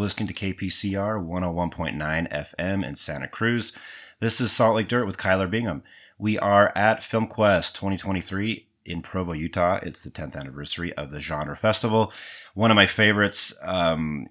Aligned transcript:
listening 0.00 0.26
to 0.26 0.34
KPCR 0.34 1.22
101.9 1.22 2.32
FM 2.56 2.86
in 2.86 2.96
Santa 2.96 3.28
Cruz. 3.28 3.72
This 4.18 4.40
is 4.40 4.50
Salt 4.50 4.76
Lake 4.76 4.88
Dirt 4.88 5.04
with 5.04 5.18
Kyler 5.18 5.50
Bingham. 5.50 5.82
We 6.18 6.38
are 6.38 6.72
at 6.74 7.00
FilmQuest 7.00 7.74
2023 7.74 8.66
in 8.86 9.02
Provo, 9.02 9.32
Utah. 9.32 9.78
It's 9.82 10.00
the 10.00 10.10
10th 10.10 10.36
anniversary 10.36 10.94
of 10.94 11.12
the 11.12 11.20
Genre 11.20 11.54
Festival. 11.54 12.14
One 12.54 12.70
of 12.70 12.76
my 12.76 12.86
favorites, 12.86 13.52
um, 13.60 14.28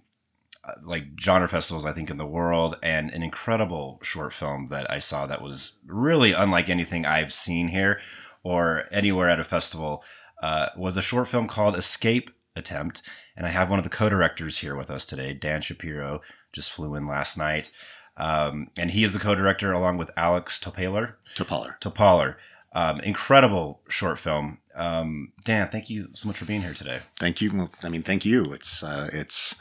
like 0.82 1.06
genre 1.20 1.48
festivals, 1.48 1.86
I 1.86 1.94
think, 1.94 2.10
in 2.10 2.18
the 2.18 2.26
world, 2.26 2.78
and 2.82 3.12
an 3.12 3.22
incredible 3.22 4.00
short 4.02 4.34
film 4.34 4.70
that 4.72 4.90
I 4.90 4.98
saw 4.98 5.28
that 5.28 5.42
was 5.42 5.74
really 5.86 6.32
unlike 6.32 6.70
anything 6.70 7.06
I've 7.06 7.32
seen 7.32 7.68
here 7.68 8.02
or 8.42 8.86
anywhere 8.92 9.30
at 9.30 9.40
a 9.40 9.44
festival. 9.44 10.04
Uh, 10.42 10.70
was 10.76 10.98
a 10.98 11.02
short 11.02 11.28
film 11.28 11.48
called 11.48 11.78
Escape 11.78 12.32
Attempt, 12.60 13.02
and 13.36 13.48
I 13.48 13.50
have 13.50 13.70
one 13.70 13.80
of 13.80 13.84
the 13.84 13.90
co-directors 13.90 14.60
here 14.60 14.76
with 14.76 14.92
us 14.92 15.06
today, 15.06 15.34
Dan 15.34 15.62
Shapiro. 15.62 16.22
Just 16.54 16.72
flew 16.72 16.94
in 16.96 17.08
last 17.08 17.38
night, 17.38 17.72
um, 18.18 18.70
and 18.78 18.92
he 18.92 19.04
is 19.04 19.14
the 19.14 19.20
co-director 19.20 19.72
along 19.72 19.98
with 19.98 20.12
Alex 20.16 20.60
Topaller. 20.60 21.14
Topaller. 21.36 21.80
Topaller. 21.80 22.36
Um, 22.74 23.00
incredible 23.00 23.82
short 23.90 24.20
film. 24.20 24.60
Um, 24.76 25.34
Dan, 25.44 25.70
thank 25.70 25.90
you 25.90 26.10
so 26.14 26.28
much 26.28 26.38
for 26.38 26.46
being 26.46 26.62
here 26.62 26.74
today. 26.74 27.00
Thank 27.20 27.42
you. 27.42 27.70
I 27.82 27.90
mean, 27.90 28.04
thank 28.04 28.26
you. 28.26 28.54
It's 28.54 28.84
uh, 28.84 29.10
it's 29.12 29.56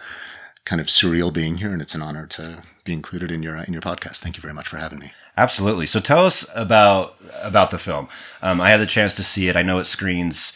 kind 0.64 0.80
of 0.80 0.88
surreal 0.88 1.32
being 1.32 1.56
here, 1.56 1.72
and 1.72 1.80
it's 1.80 1.94
an 1.94 2.02
honor 2.02 2.26
to 2.26 2.62
be 2.84 2.92
included 2.92 3.30
in 3.32 3.42
your 3.42 3.56
in 3.56 3.72
your 3.72 3.82
podcast. 3.82 4.18
Thank 4.18 4.36
you 4.36 4.42
very 4.42 4.52
much 4.52 4.68
for 4.68 4.76
having 4.76 4.98
me. 4.98 5.12
Absolutely. 5.36 5.86
So 5.86 6.00
tell 6.00 6.26
us 6.26 6.46
about 6.54 7.16
about 7.42 7.70
the 7.70 7.78
film. 7.78 8.08
Um, 8.42 8.60
I 8.60 8.68
had 8.70 8.80
the 8.80 8.86
chance 8.86 9.14
to 9.14 9.22
see 9.22 9.48
it. 9.48 9.56
I 9.56 9.62
know 9.62 9.78
it 9.78 9.86
screens 9.86 10.52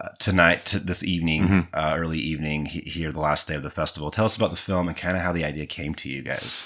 uh, 0.00 0.08
tonight, 0.18 0.64
to 0.64 0.78
this 0.78 1.04
evening, 1.04 1.42
mm-hmm. 1.42 1.60
uh, 1.74 1.94
early 1.94 2.18
evening 2.18 2.64
here, 2.66 3.12
the 3.12 3.20
last 3.20 3.46
day 3.48 3.54
of 3.54 3.62
the 3.62 3.70
festival. 3.70 4.10
Tell 4.10 4.24
us 4.24 4.36
about 4.36 4.50
the 4.50 4.56
film 4.56 4.88
and 4.88 4.96
kind 4.96 5.16
of 5.16 5.22
how 5.22 5.32
the 5.32 5.44
idea 5.44 5.66
came 5.66 5.94
to 5.96 6.08
you 6.08 6.22
guys. 6.22 6.64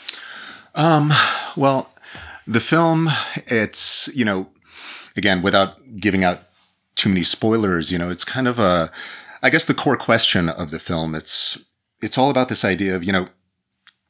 Um, 0.77 1.13
well, 1.57 1.91
the 2.47 2.61
film, 2.61 3.11
it's 3.47 4.09
you 4.15 4.25
know, 4.25 4.49
again, 5.17 5.43
without 5.43 5.97
giving 5.97 6.23
out 6.23 6.43
too 6.95 7.09
many 7.09 7.25
spoilers, 7.25 7.91
you 7.91 7.99
know, 7.99 8.09
it's 8.09 8.25
kind 8.25 8.47
of 8.47 8.61
a, 8.61 8.93
I 9.43 9.51
guess 9.51 9.65
the 9.65 9.75
core 9.75 9.97
question 9.97 10.49
of 10.49 10.71
the 10.71 10.79
film. 10.79 11.15
It's 11.15 11.65
it's 12.01 12.17
all 12.17 12.31
about 12.31 12.49
this 12.49 12.65
idea 12.65 12.95
of 12.95 13.03
you 13.03 13.13
know, 13.13 13.29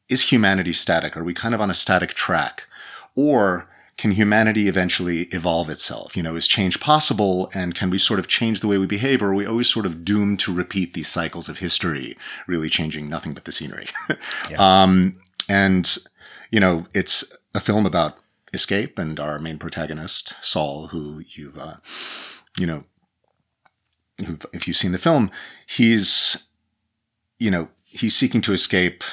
is 0.09 0.31
humanity 0.31 0.75
static? 0.75 1.17
Are 1.17 1.25
we 1.25 1.33
kind 1.33 1.55
of 1.55 1.63
on 1.63 1.71
a 1.71 1.75
static 1.75 2.13
track, 2.13 2.69
or 3.15 3.71
can 3.97 4.13
humanity 4.13 4.69
eventually 4.69 5.23
evolve 5.25 5.71
itself? 5.71 6.17
You 6.17 6.23
know, 6.23 6.37
is 6.37 6.47
change 6.47 6.81
possible 6.81 7.51
and 7.55 7.75
can 7.75 7.91
we 7.91 7.99
sort 7.99 8.21
of 8.21 8.27
change 8.27 8.61
the 8.61 8.67
way 8.67 8.79
we 8.79 8.87
behave 8.87 9.23
or 9.23 9.31
are 9.31 9.35
we 9.35 9.47
always 9.47 9.69
sort 9.69 9.87
of 9.87 10.05
doomed 10.05 10.41
to 10.41 10.53
repeat 10.53 10.95
these 10.95 11.09
cycles 11.09 11.49
of 11.49 11.59
history, 11.59 12.17
really 12.47 12.69
changing 12.69 13.09
nothing 13.09 13.35
but 13.35 13.45
the 13.45 13.53
scenery? 13.53 13.89
yeah. 14.51 14.83
um, 14.83 15.17
and, 15.49 15.99
you 16.51 16.61
know, 16.61 16.87
it's 16.93 17.37
a 17.55 17.61
film 17.61 17.87
about 17.87 18.19
escape 18.53 18.99
and 18.99 19.21
our 19.21 19.39
main 19.39 19.59
protagonist, 19.59 20.35
Saul, 20.41 20.89
who 20.89 21.23
you've, 21.27 21.59
uh, 21.59 21.77
you 22.59 22.67
know, 22.67 22.85
who, 24.25 24.39
if 24.53 24.67
you've 24.67 24.77
seen 24.77 24.93
the 24.93 24.99
film, 24.99 25.31
he's, 25.67 26.49
you 27.39 27.51
know, 27.51 27.69
he's 27.85 28.17
seeking 28.17 28.41
to 28.43 28.53
escape 28.53 29.05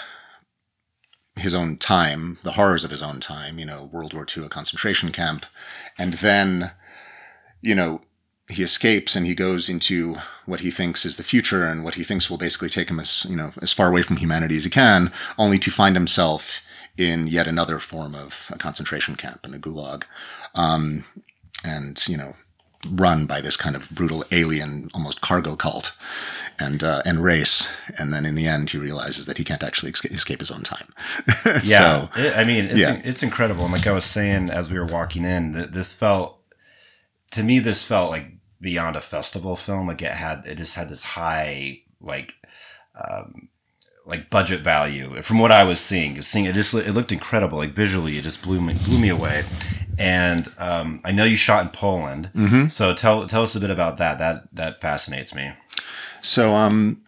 his 1.41 1.53
own 1.53 1.77
time, 1.77 2.37
the 2.43 2.53
horrors 2.53 2.83
of 2.83 2.91
his 2.91 3.03
own 3.03 3.19
time, 3.19 3.59
you 3.59 3.65
know, 3.65 3.89
World 3.91 4.13
War 4.13 4.25
II, 4.25 4.45
a 4.45 4.49
concentration 4.49 5.11
camp. 5.11 5.45
And 5.97 6.15
then, 6.15 6.71
you 7.61 7.75
know, 7.75 8.01
he 8.49 8.63
escapes 8.63 9.15
and 9.15 9.25
he 9.25 9.35
goes 9.35 9.69
into 9.69 10.17
what 10.45 10.59
he 10.61 10.71
thinks 10.71 11.05
is 11.05 11.17
the 11.17 11.23
future 11.23 11.65
and 11.65 11.83
what 11.83 11.95
he 11.95 12.03
thinks 12.03 12.29
will 12.29 12.37
basically 12.37 12.69
take 12.69 12.89
him 12.89 12.99
as, 12.99 13.25
you 13.29 13.35
know, 13.35 13.53
as 13.61 13.73
far 13.73 13.87
away 13.87 14.01
from 14.01 14.17
humanity 14.17 14.57
as 14.57 14.63
he 14.63 14.69
can, 14.69 15.11
only 15.37 15.57
to 15.57 15.71
find 15.71 15.95
himself 15.95 16.61
in 16.97 17.27
yet 17.27 17.47
another 17.47 17.79
form 17.79 18.15
of 18.15 18.49
a 18.51 18.57
concentration 18.57 19.15
camp 19.15 19.45
in 19.45 19.53
a 19.53 19.59
gulag. 19.59 20.03
Um, 20.55 21.05
and, 21.63 22.01
you 22.07 22.17
know, 22.17 22.35
run 22.89 23.25
by 23.25 23.41
this 23.41 23.57
kind 23.57 23.75
of 23.75 23.89
brutal 23.89 24.23
alien, 24.31 24.89
almost 24.93 25.21
cargo 25.21 25.55
cult 25.55 25.95
and 26.59 26.83
uh, 26.83 27.01
and 27.05 27.23
race, 27.23 27.69
and 27.97 28.13
then 28.13 28.25
in 28.25 28.35
the 28.35 28.47
end 28.47 28.69
he 28.69 28.77
realizes 28.77 29.25
that 29.25 29.37
he 29.37 29.43
can't 29.43 29.63
actually 29.63 29.91
escape 29.91 30.39
his 30.39 30.51
own 30.51 30.63
time. 30.63 30.93
yeah, 31.63 32.07
so, 32.07 32.09
it, 32.15 32.37
I 32.37 32.43
mean, 32.43 32.65
it's, 32.65 32.79
yeah. 32.79 33.01
it's 33.03 33.23
incredible. 33.23 33.65
And 33.65 33.73
like 33.73 33.87
I 33.87 33.91
was 33.91 34.05
saying 34.05 34.49
as 34.49 34.69
we 34.69 34.79
were 34.79 34.85
walking 34.85 35.25
in, 35.25 35.69
this 35.71 35.93
felt 35.93 36.39
to 37.31 37.43
me 37.43 37.59
this 37.59 37.83
felt 37.83 38.11
like 38.11 38.27
beyond 38.59 38.95
a 38.95 39.01
festival 39.01 39.55
film. 39.55 39.87
Like 39.87 40.01
it 40.01 40.11
had 40.11 40.45
it 40.45 40.57
just 40.57 40.75
had 40.75 40.89
this 40.89 41.03
high 41.03 41.81
like. 41.99 42.35
Um, 42.93 43.49
like 44.05 44.29
budget 44.29 44.61
value 44.61 45.21
from 45.21 45.39
what 45.39 45.51
I 45.51 45.63
was 45.63 45.79
seeing. 45.79 46.21
Seeing 46.21 46.45
it 46.45 46.53
just 46.53 46.73
it 46.73 46.93
looked 46.93 47.11
incredible. 47.11 47.57
Like 47.57 47.71
visually, 47.71 48.17
it 48.17 48.23
just 48.23 48.41
blew 48.41 48.61
me 48.61 48.73
blew 48.85 48.99
me 48.99 49.09
away. 49.09 49.43
And 49.99 50.51
um, 50.57 51.01
I 51.03 51.11
know 51.11 51.25
you 51.25 51.35
shot 51.35 51.63
in 51.63 51.69
Poland, 51.69 52.31
mm-hmm. 52.33 52.67
so 52.67 52.93
tell 52.93 53.27
tell 53.27 53.43
us 53.43 53.55
a 53.55 53.59
bit 53.59 53.69
about 53.69 53.97
that. 53.97 54.19
That 54.19 54.47
that 54.53 54.81
fascinates 54.81 55.35
me. 55.35 55.53
So, 56.21 56.53
um, 56.53 57.01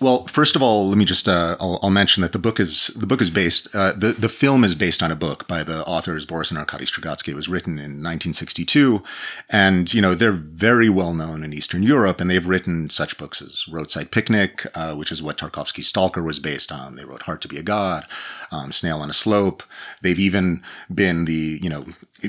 well, 0.00 0.26
first 0.26 0.56
of 0.56 0.62
all, 0.62 0.88
let 0.88 0.98
me 0.98 1.04
just 1.04 1.28
uh, 1.28 1.56
I'll, 1.60 1.78
I'll, 1.82 1.90
mention 1.90 2.22
that 2.22 2.32
the 2.32 2.38
book 2.38 2.58
is 2.58 2.88
the 2.88 3.06
book 3.06 3.20
is 3.20 3.30
based 3.30 3.68
uh, 3.74 3.92
the 3.92 4.12
the 4.12 4.28
film 4.28 4.64
is 4.64 4.74
based 4.74 5.02
on 5.02 5.10
a 5.10 5.16
book 5.16 5.46
by 5.46 5.62
the 5.62 5.84
authors 5.86 6.26
Boris 6.26 6.50
and 6.50 6.58
Arkady 6.58 6.84
Strugatsky. 6.84 7.28
It 7.28 7.36
was 7.36 7.48
written 7.48 7.74
in 7.74 8.02
1962, 8.02 9.02
and 9.48 9.92
you 9.94 10.02
know 10.02 10.14
they're 10.14 10.32
very 10.32 10.88
well 10.88 11.14
known 11.14 11.44
in 11.44 11.52
Eastern 11.52 11.82
Europe, 11.82 12.20
and 12.20 12.30
they've 12.30 12.46
written 12.46 12.90
such 12.90 13.16
books 13.16 13.40
as 13.40 13.66
Roadside 13.68 14.10
Picnic, 14.10 14.66
uh, 14.74 14.94
which 14.94 15.12
is 15.12 15.22
what 15.22 15.38
Tarkovsky's 15.38 15.88
Stalker 15.88 16.22
was 16.22 16.38
based 16.38 16.72
on. 16.72 16.96
They 16.96 17.04
wrote 17.04 17.22
Hard 17.22 17.40
to 17.42 17.48
Be 17.48 17.58
a 17.58 17.62
God, 17.62 18.06
um, 18.50 18.72
Snail 18.72 18.98
on 18.98 19.10
a 19.10 19.14
Slope. 19.14 19.62
They've 20.02 20.18
even 20.18 20.62
been 20.92 21.24
the 21.24 21.60
you 21.62 21.70
know 21.70 21.86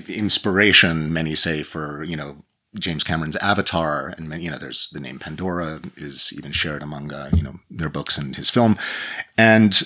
inspiration, 0.08 1.12
many 1.12 1.36
say, 1.36 1.64
for 1.64 2.04
you 2.04 2.16
know 2.16 2.38
James 2.80 3.04
Cameron's 3.04 3.36
Avatar, 3.38 4.14
and 4.18 4.28
many, 4.28 4.46
you 4.46 4.52
know, 4.52 4.58
there's 4.58 4.90
the 4.90 5.00
name 5.00 5.20
Pandora 5.20 5.82
is 5.96 6.34
even 6.36 6.52
shared 6.52 6.84
among, 6.84 7.12
uh, 7.12 7.30
you 7.34 7.42
know, 7.42 7.60
their 7.70 7.90
books 7.90 8.18
and 8.18 8.36
his 8.36 8.50
film. 8.50 8.78
And 9.38 9.84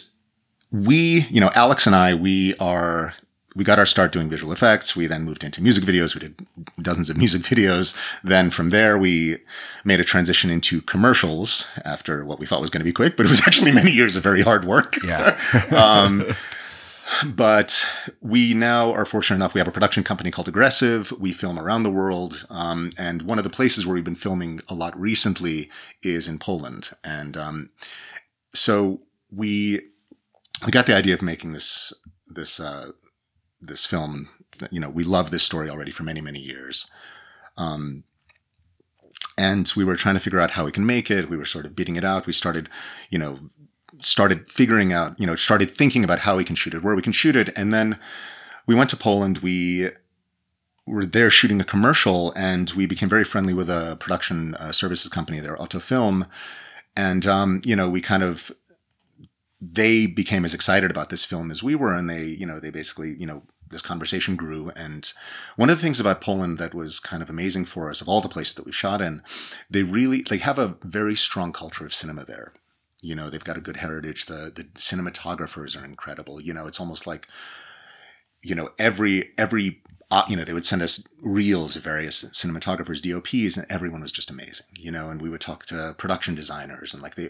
we, 0.72 1.22
you 1.30 1.42
know, 1.42 1.52
Alex 1.56 1.88
and 1.88 1.96
I, 1.96 2.14
we 2.14 2.56
are, 2.58 3.14
we 3.56 3.64
got 3.64 3.80
our 3.80 3.86
start 3.86 4.12
doing 4.12 4.30
visual 4.30 4.52
effects. 4.52 4.96
We 4.96 5.08
then 5.08 5.24
moved 5.24 5.44
into 5.44 5.62
music 5.62 5.84
videos. 5.84 6.14
We 6.14 6.22
did 6.22 6.46
dozens 6.82 7.10
of 7.10 7.18
music 7.24 7.42
videos. 7.44 7.96
Then 8.24 8.50
from 8.50 8.70
there, 8.70 8.98
we 8.98 9.38
made 9.84 10.00
a 10.00 10.04
transition 10.04 10.50
into 10.50 10.82
commercials 10.82 11.68
after 11.86 12.24
what 12.26 12.40
we 12.40 12.46
thought 12.46 12.62
was 12.62 12.70
going 12.70 12.82
to 12.82 12.86
be 12.86 12.94
quick, 12.94 13.18
but 13.18 13.26
it 13.26 13.30
was 13.30 13.42
actually 13.48 13.72
many 13.72 13.92
years 13.92 14.16
of 14.16 14.24
very 14.24 14.42
hard 14.42 14.66
work. 14.66 14.98
Yeah. 15.04 15.40
um, 15.76 16.26
but 17.25 17.86
we 18.22 18.53
now 18.53 18.92
are 18.94 19.06
fortunate 19.06 19.38
enough. 19.38 19.53
We 19.53 19.59
have 19.59 19.68
a 19.68 19.72
production 19.72 20.03
company 20.03 20.31
called 20.31 20.47
Aggressive. 20.47 21.12
We 21.20 21.34
film 21.34 21.59
around 21.59 21.84
the 21.84 21.92
world, 21.92 22.46
um, 22.50 22.92
and 22.97 23.24
one 23.24 23.38
of 23.38 23.44
the 23.44 23.50
places 23.50 23.86
where 23.86 23.94
we've 23.94 24.03
been 24.03 24.16
filming 24.16 24.62
a 24.68 24.75
lot 24.75 25.00
recently 25.00 25.70
is 26.03 26.28
in 26.28 26.40
Poland. 26.40 26.92
And 27.03 27.36
um, 27.36 27.70
so 28.53 29.02
we 29.31 29.81
we 30.66 30.72
got 30.72 30.86
the 30.86 30.96
idea 30.96 31.14
of 31.14 31.22
making 31.22 31.53
this 31.53 31.94
this 32.28 32.59
uh, 32.59 32.92
this 33.62 33.86
film. 33.86 34.30
You 34.72 34.80
know, 34.80 34.90
we 34.90 35.03
love 35.03 35.31
this 35.31 35.44
story 35.44 35.70
already 35.70 35.91
for 35.91 36.03
many 36.03 36.22
many 36.22 36.40
years. 36.40 36.90
Um, 37.58 38.03
and 39.38 39.72
we 39.76 39.86
were 39.86 39.96
trying 39.96 40.16
to 40.16 40.22
figure 40.22 40.40
out 40.40 40.52
how 40.52 40.66
we 40.66 40.72
can 40.72 40.86
make 40.86 41.09
it. 41.09 41.30
We 41.30 41.38
were 41.38 41.46
sort 41.46 41.66
of 41.66 41.74
beating 41.74 41.96
it 41.96 42.03
out. 42.03 42.28
We 42.28 42.34
started, 42.34 42.70
you 43.09 43.18
know, 43.18 43.40
started 44.02 44.50
figuring 44.50 44.94
out, 44.94 45.20
you 45.20 45.26
know, 45.26 45.36
started 45.36 45.76
thinking 45.76 46.04
about 46.04 46.20
how 46.20 46.38
we 46.38 46.44
can 46.44 46.56
shoot 46.56 46.74
it, 46.74 46.84
where 46.84 46.96
we 46.96 47.02
can 47.02 47.12
shoot 47.12 47.36
it. 47.36 47.50
And 47.56 47.74
then 47.74 48.00
we 48.66 48.76
went 48.76 48.90
to 48.92 48.98
Poland. 48.98 49.40
We 49.40 49.90
were 50.86 51.06
there 51.06 51.30
shooting 51.30 51.62
a 51.62 51.66
commercial 51.66 52.34
and 52.35 52.72
we 52.72 52.85
became 52.85 53.09
very 53.09 53.23
friendly 53.23 53.53
with 53.53 53.70
a 53.70 53.97
production 54.00 54.56
uh, 54.56 54.72
services 54.72 55.09
company 55.09 55.40
there, 55.40 55.62
Otto 55.62 55.79
Film. 55.79 56.26
And, 56.96 57.26
um, 57.26 57.62
you 57.64 57.76
know, 57.76 57.90
we 57.90 58.02
kind 58.02 58.23
of, 58.23 58.52
they 59.62 60.06
became 60.06 60.46
as 60.46 60.53
excited 60.53 60.90
about 60.90 61.09
this 61.09 61.26
film 61.26 61.52
as 61.52 61.62
we 61.62 61.76
were. 61.76 61.94
And 61.94 62.09
they, 62.09 62.26
you 62.26 62.46
know, 62.46 62.59
they 62.59 62.72
basically, 62.72 63.16
you 63.20 63.28
know, 63.28 63.44
this 63.70 63.82
conversation 63.82 64.35
grew. 64.35 64.72
And 64.76 65.12
one 65.56 65.70
of 65.70 65.78
the 65.78 65.84
things 65.84 66.00
about 66.00 66.22
Poland 66.22 66.58
that 66.58 66.73
was 66.73 67.00
kind 67.00 67.22
of 67.22 67.29
amazing 67.29 67.66
for 67.66 67.90
us, 67.90 68.02
of 68.02 68.09
all 68.09 68.22
the 68.22 68.29
places 68.29 68.56
that 68.56 68.66
we 68.66 68.72
shot 68.72 69.02
in, 69.02 69.22
they 69.70 69.84
really, 69.84 70.22
they 70.22 70.38
have 70.38 70.58
a 70.58 70.76
very 70.84 71.16
strong 71.16 71.53
culture 71.53 71.85
of 71.85 71.94
cinema 71.94 72.26
there. 72.26 72.53
You 73.01 73.16
know, 73.16 73.29
they've 73.29 73.43
got 73.43 73.57
a 73.57 73.61
good 73.61 73.78
heritage. 73.78 74.25
The 74.25 74.51
the 74.53 74.63
cinematographers 74.75 75.79
are 75.79 75.85
incredible. 75.85 76.41
You 76.41 76.53
know, 76.53 76.67
it's 76.67 76.79
almost 76.79 77.07
like, 77.07 77.28
you 78.41 78.55
know, 78.55 78.72
every 78.78 79.31
every 79.37 79.81
uh, 80.11 80.23
you 80.28 80.35
know, 80.35 80.43
they 80.43 80.53
would 80.53 80.66
send 80.66 80.81
us 80.81 81.07
reels 81.22 81.75
of 81.75 81.84
various 81.84 82.23
cinematographers, 82.25 83.01
DOPs, 83.01 83.55
and 83.55 83.66
everyone 83.69 84.01
was 84.01 84.11
just 84.11 84.31
amazing, 84.31 84.66
you 84.75 84.91
know, 84.91 85.09
and 85.09 85.22
we 85.22 85.29
would 85.29 85.41
talk 85.41 85.66
to 85.67 85.93
production 85.99 86.34
designers 86.34 86.96
and 86.96 87.03
like 87.03 87.13
they, 87.13 87.29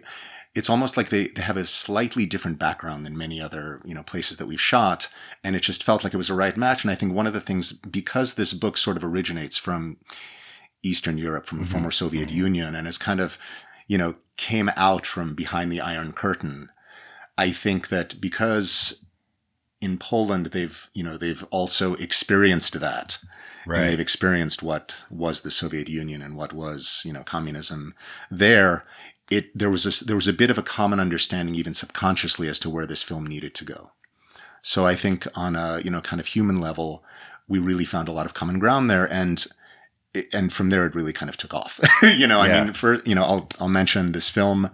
it's 0.56 0.70
almost 0.70 0.96
like 0.96 1.10
they, 1.10 1.28
they 1.28 1.42
have 1.42 1.58
a 1.58 1.66
slightly 1.66 2.26
different 2.26 2.58
background 2.58 3.06
than 3.06 3.18
many 3.18 3.42
other, 3.42 3.82
you 3.84 3.94
know, 3.94 4.04
places 4.04 4.38
that 4.38 4.46
we've 4.46 4.62
shot. 4.62 5.10
And 5.44 5.58
it 5.58 5.62
just 5.62 5.84
felt 5.84 6.06
like 6.06 6.14
it 6.14 6.18
was 6.18 6.30
a 6.30 6.36
right 6.36 6.56
match. 6.56 6.86
And 6.86 6.92
I 6.92 6.96
think 6.96 7.14
one 7.14 7.28
of 7.28 7.34
the 7.34 7.42
things, 7.42 7.74
because 7.74 8.36
this 8.36 8.54
book 8.54 8.78
sort 8.78 8.96
of 8.96 9.04
originates 9.04 9.58
from 9.58 9.98
Eastern 10.82 11.18
Europe, 11.18 11.46
from 11.46 11.58
the 11.58 11.66
mm-hmm. 11.66 11.74
former 11.74 11.92
Soviet 11.92 12.30
mm-hmm. 12.30 12.38
Union, 12.38 12.76
and 12.76 12.88
is 12.88 12.98
kind 12.98 13.20
of, 13.20 13.38
you 13.90 13.98
know, 13.98 14.16
came 14.38 14.72
out 14.78 15.06
from 15.06 15.36
behind 15.36 15.70
the 15.70 15.82
Iron 15.82 16.14
Curtain. 16.14 16.70
I 17.38 17.52
think 17.52 17.90
that 17.90 18.22
because 18.22 19.06
in 19.82 19.98
Poland 19.98 20.48
they've 20.48 20.90
you 20.94 21.04
know 21.04 21.18
they've 21.18 21.44
also 21.52 21.96
experienced 21.96 22.80
that. 22.80 23.18
Right. 23.66 23.82
And 23.82 23.90
they've 23.90 24.00
experienced 24.00 24.64
what 24.64 25.04
was 25.12 25.42
the 25.42 25.52
Soviet 25.52 25.90
Union 25.90 26.22
and 26.22 26.36
what 26.36 26.54
was, 26.54 27.04
you 27.06 27.12
know, 27.12 27.24
communism. 27.24 27.94
There, 28.32 28.86
it 29.30 29.56
there 29.58 29.70
was 29.70 29.86
a, 29.86 30.06
there 30.06 30.16
was 30.16 30.30
a 30.30 30.34
bit 30.34 30.50
of 30.50 30.58
a 30.58 30.64
common 30.64 31.00
understanding, 31.00 31.56
even 31.56 31.74
subconsciously, 31.74 32.48
as 32.48 32.58
to 32.60 32.70
where 32.70 32.88
this 32.88 33.04
film 33.04 33.28
needed 33.28 33.54
to 33.56 33.66
go. 33.66 33.92
So 34.62 34.86
I 34.86 34.96
think 34.96 35.28
on 35.36 35.56
a 35.56 35.82
you 35.84 35.92
know 35.92 36.02
kind 36.02 36.20
of 36.20 36.28
human 36.28 36.60
level, 36.62 37.04
we 37.48 37.60
really 37.60 37.86
found 37.86 38.08
a 38.08 38.14
lot 38.14 38.26
of 38.26 38.34
common 38.34 38.60
ground 38.60 38.90
there, 38.90 39.12
and 39.12 39.46
and 40.34 40.52
from 40.52 40.70
there 40.70 40.86
it 40.86 40.96
really 40.96 41.14
kind 41.14 41.30
of 41.30 41.38
took 41.38 41.54
off. 41.54 41.80
you 42.04 42.28
know, 42.28 42.44
Yeah. 42.44 42.62
I 42.62 42.64
mean, 42.64 42.74
for 42.74 43.02
you 43.04 43.16
know, 43.16 43.24
I'll 43.24 43.50
I'll 43.60 43.70
mention 43.70 44.12
this 44.12 44.30
film. 44.30 44.72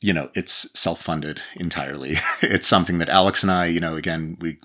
You 0.00 0.12
know, 0.12 0.30
it's 0.34 0.68
self-funded 0.78 1.40
entirely. 1.54 2.16
it's 2.42 2.66
something 2.66 2.98
that 2.98 3.08
Alex 3.08 3.42
and 3.42 3.52
I, 3.52 3.66
you 3.66 3.78
know, 3.78 3.94
again, 3.94 4.36
we 4.40 4.58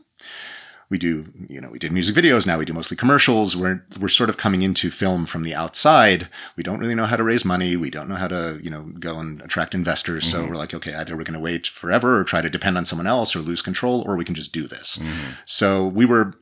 we 0.90 0.98
do, 0.98 1.34
you 1.50 1.60
know, 1.60 1.70
we 1.70 1.80
did 1.80 1.92
music 1.92 2.16
videos. 2.16 2.48
Now 2.48 2.58
we 2.58 2.64
do 2.66 2.74
mostly 2.74 2.96
commercials. 2.96 3.58
We're 3.58 3.86
we're 4.00 4.08
sort 4.08 4.30
of 4.30 4.38
coming 4.38 4.62
into 4.62 4.90
film 4.90 5.26
from 5.26 5.44
the 5.44 5.54
outside. 5.54 6.30
We 6.56 6.64
don't 6.64 6.80
really 6.80 6.96
know 6.96 7.06
how 7.06 7.18
to 7.18 7.24
raise 7.24 7.44
money. 7.44 7.76
We 7.76 7.90
don't 7.90 8.08
know 8.08 8.16
how 8.16 8.30
to, 8.30 8.60
you 8.64 8.70
know, 8.70 8.84
go 9.00 9.20
and 9.20 9.42
attract 9.42 9.76
investors. 9.76 10.30
So 10.30 10.40
mm-hmm. 10.40 10.50
we're 10.50 10.58
like, 10.58 10.74
okay, 10.74 10.94
either 10.94 11.18
we're 11.18 11.24
going 11.24 11.34
to 11.34 11.40
wait 11.40 11.68
forever 11.68 12.20
or 12.20 12.24
try 12.24 12.42
to 12.42 12.50
depend 12.50 12.78
on 12.78 12.86
someone 12.86 13.08
else 13.08 13.36
or 13.36 13.40
lose 13.40 13.62
control, 13.62 14.04
or 14.08 14.16
we 14.16 14.24
can 14.24 14.36
just 14.36 14.54
do 14.54 14.66
this. 14.66 14.98
Mm-hmm. 14.98 15.32
So 15.46 15.86
we 15.86 16.06
were 16.06 16.36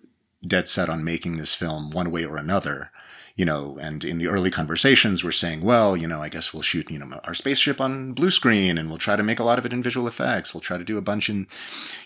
dead 0.47 0.67
set 0.67 0.89
on 0.89 1.03
making 1.03 1.37
this 1.37 1.53
film 1.55 1.91
one 1.91 2.11
way 2.11 2.25
or 2.25 2.37
another. 2.37 2.91
You 3.37 3.43
know, 3.43 3.77
and 3.81 4.05
in 4.05 4.17
the 4.17 4.27
early 4.27 4.49
conversations, 4.49 5.21
we're 5.21 5.31
saying, 5.33 5.59
well, 5.59 5.97
you 5.97 6.07
know, 6.07 6.21
I 6.21 6.29
guess 6.29 6.53
we'll 6.53 6.63
shoot, 6.63 6.89
you 6.89 6.97
know, 6.97 7.19
our 7.25 7.33
spaceship 7.33 7.81
on 7.81 8.13
blue 8.13 8.31
screen 8.31 8.77
and 8.77 8.87
we'll 8.87 8.97
try 8.97 9.17
to 9.17 9.23
make 9.23 9.39
a 9.39 9.43
lot 9.43 9.59
of 9.59 9.65
it 9.65 9.73
in 9.73 9.83
visual 9.83 10.07
effects. 10.07 10.53
We'll 10.53 10.61
try 10.61 10.77
to 10.77 10.85
do 10.85 10.97
a 10.97 11.01
bunch 11.01 11.29
in, 11.29 11.45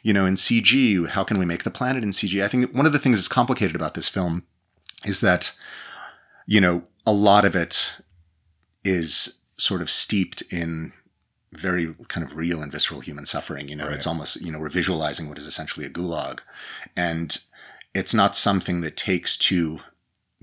you 0.01 0.11
know, 0.11 0.25
in 0.25 0.33
CG. 0.33 1.07
How 1.09 1.23
can 1.23 1.37
we 1.37 1.45
make 1.45 1.63
the 1.63 1.69
planet 1.69 2.01
in 2.03 2.09
CG? 2.11 2.43
I 2.43 2.47
think 2.47 2.73
one 2.73 2.87
of 2.87 2.93
the 2.93 2.97
things 2.99 3.17
that's 3.17 3.27
complicated 3.27 3.75
about 3.75 3.93
this 3.93 4.09
film 4.09 4.41
is 5.05 5.21
that, 5.21 5.55
you 6.47 6.59
know, 6.59 6.81
a 7.05 7.13
lot 7.13 7.45
of 7.45 7.55
it 7.55 7.97
is 8.83 9.39
sort 9.55 9.83
of 9.83 9.91
steeped 9.91 10.41
in 10.51 10.93
very 11.51 11.93
kind 12.07 12.25
of 12.25 12.35
real 12.35 12.61
and 12.63 12.71
visceral 12.71 13.01
human 13.01 13.25
suffering. 13.27 13.67
You 13.67 13.75
know, 13.75 13.85
Right. 13.85 13.95
it's 13.95 14.07
almost, 14.07 14.41
you 14.41 14.51
know, 14.51 14.57
we're 14.59 14.69
visualizing 14.69 15.29
what 15.29 15.37
is 15.37 15.45
essentially 15.45 15.85
a 15.85 15.89
gulag. 15.89 16.39
And 16.95 17.37
it's 17.93 18.13
not 18.13 18.35
something 18.35 18.81
that 18.81 18.97
takes 18.97 19.37
to 19.37 19.79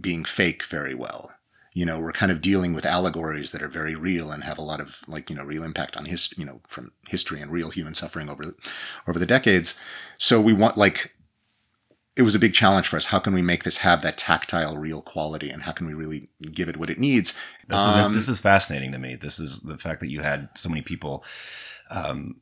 being 0.01 0.25
fake 0.25 0.65
very 0.65 0.95
well. 0.95 1.33
You 1.73 1.85
know, 1.85 2.01
we're 2.01 2.13
kind 2.13 2.33
of 2.33 2.41
dealing 2.41 2.73
with 2.73 2.87
allegories 2.87 3.51
that 3.51 3.63
are 3.63 3.69
very 3.69 3.95
real 3.95 4.33
and 4.33 4.45
have 4.45 4.57
a 4.57 4.63
lot 4.63 4.81
of 4.81 5.03
like, 5.07 5.29
you 5.29 5.37
know, 5.37 5.45
real 5.45 5.63
impact 5.63 5.97
on 5.97 6.07
his, 6.07 6.33
you 6.39 6.45
know, 6.45 6.61
from 6.67 6.93
history 7.07 7.41
and 7.41 7.51
real 7.51 7.71
human 7.71 7.95
suffering 7.95 8.31
over 8.31 8.57
over 9.07 9.19
the 9.19 9.27
decades. 9.27 9.79
So 10.17 10.41
we 10.41 10.55
want 10.55 10.79
like 10.79 11.13
it 12.17 12.23
was 12.23 12.35
a 12.35 12.39
big 12.39 12.55
challenge 12.55 12.89
for 12.89 12.97
us. 12.97 13.07
How 13.07 13.19
can 13.19 13.35
we 13.35 13.43
make 13.43 13.65
this 13.65 13.79
have 13.79 14.01
that 14.01 14.17
tactile, 14.17 14.79
real 14.79 15.03
quality, 15.03 15.51
and 15.51 15.65
how 15.65 15.73
can 15.73 15.87
we 15.87 15.93
really 15.93 16.31
give 16.51 16.71
it 16.71 16.79
what 16.79 16.89
it 16.89 16.99
needs? 16.99 17.35
This 17.69 17.79
Um, 17.79 18.13
is 18.13 18.27
this 18.27 18.29
is 18.37 18.41
fascinating 18.41 18.93
to 18.93 18.99
me. 18.99 19.17
This 19.17 19.39
is 19.39 19.61
the 19.61 19.77
fact 19.77 20.01
that 20.01 20.11
you 20.11 20.23
had 20.23 20.49
so 20.55 20.71
many 20.71 20.81
people, 20.81 21.25
um, 21.91 22.37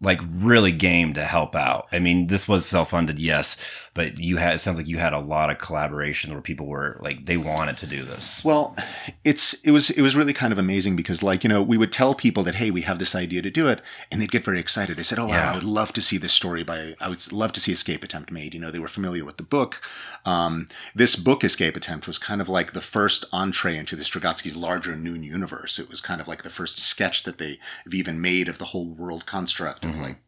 like 0.00 0.20
really 0.30 0.72
game 0.72 1.14
to 1.14 1.24
help 1.24 1.54
out. 1.56 1.86
I 1.90 1.98
mean, 2.00 2.26
this 2.26 2.46
was 2.46 2.66
self 2.66 2.90
funded, 2.90 3.18
yes, 3.18 3.56
but 3.94 4.18
you 4.18 4.36
had 4.36 4.54
it 4.54 4.58
sounds 4.58 4.76
like 4.76 4.88
you 4.88 4.98
had 4.98 5.14
a 5.14 5.18
lot 5.18 5.48
of 5.48 5.56
collaboration 5.56 6.32
where 6.32 6.42
people 6.42 6.66
were 6.66 6.98
like 7.00 7.24
they 7.24 7.38
wanted 7.38 7.78
to 7.78 7.86
do 7.86 8.04
this. 8.04 8.44
Well, 8.44 8.76
it's 9.24 9.54
it 9.62 9.70
was 9.70 9.88
it 9.90 10.02
was 10.02 10.14
really 10.14 10.34
kind 10.34 10.52
of 10.52 10.58
amazing 10.58 10.96
because 10.96 11.22
like 11.22 11.42
you 11.42 11.48
know 11.48 11.62
we 11.62 11.78
would 11.78 11.92
tell 11.92 12.14
people 12.14 12.42
that 12.44 12.56
hey 12.56 12.70
we 12.70 12.82
have 12.82 12.98
this 12.98 13.14
idea 13.14 13.40
to 13.40 13.50
do 13.50 13.68
it 13.68 13.80
and 14.10 14.20
they'd 14.20 14.30
get 14.30 14.44
very 14.44 14.60
excited. 14.60 14.98
They 14.98 15.02
said 15.02 15.18
oh 15.18 15.28
wow 15.28 15.52
I 15.52 15.54
would 15.54 15.64
love 15.64 15.94
to 15.94 16.02
see 16.02 16.18
this 16.18 16.32
story 16.32 16.62
by 16.62 16.94
I 17.00 17.08
would 17.08 17.32
love 17.32 17.52
to 17.52 17.60
see 17.60 17.72
Escape 17.72 18.04
Attempt 18.04 18.30
made. 18.30 18.52
You 18.52 18.60
know 18.60 18.70
they 18.70 18.78
were 18.78 18.88
familiar 18.88 19.24
with 19.24 19.38
the 19.38 19.42
book. 19.42 19.80
Um, 20.26 20.66
this 20.94 21.16
book 21.16 21.42
Escape 21.42 21.74
Attempt 21.74 22.06
was 22.06 22.18
kind 22.18 22.42
of 22.42 22.50
like 22.50 22.72
the 22.72 22.82
first 22.82 23.24
entree 23.32 23.78
into 23.78 23.96
the 23.96 24.04
Strugatsky's 24.04 24.56
larger 24.56 24.94
Noon 24.94 25.22
universe. 25.22 25.78
It 25.78 25.88
was 25.88 26.02
kind 26.02 26.20
of 26.20 26.28
like 26.28 26.42
the 26.42 26.50
first 26.50 26.78
sketch 26.78 27.22
that 27.22 27.38
they've 27.38 27.58
even 27.90 28.20
made 28.20 28.48
of 28.48 28.58
the 28.58 28.66
whole 28.66 28.88
world 28.88 29.24
construct 29.24 29.85
of 29.88 29.96
like 30.00 30.18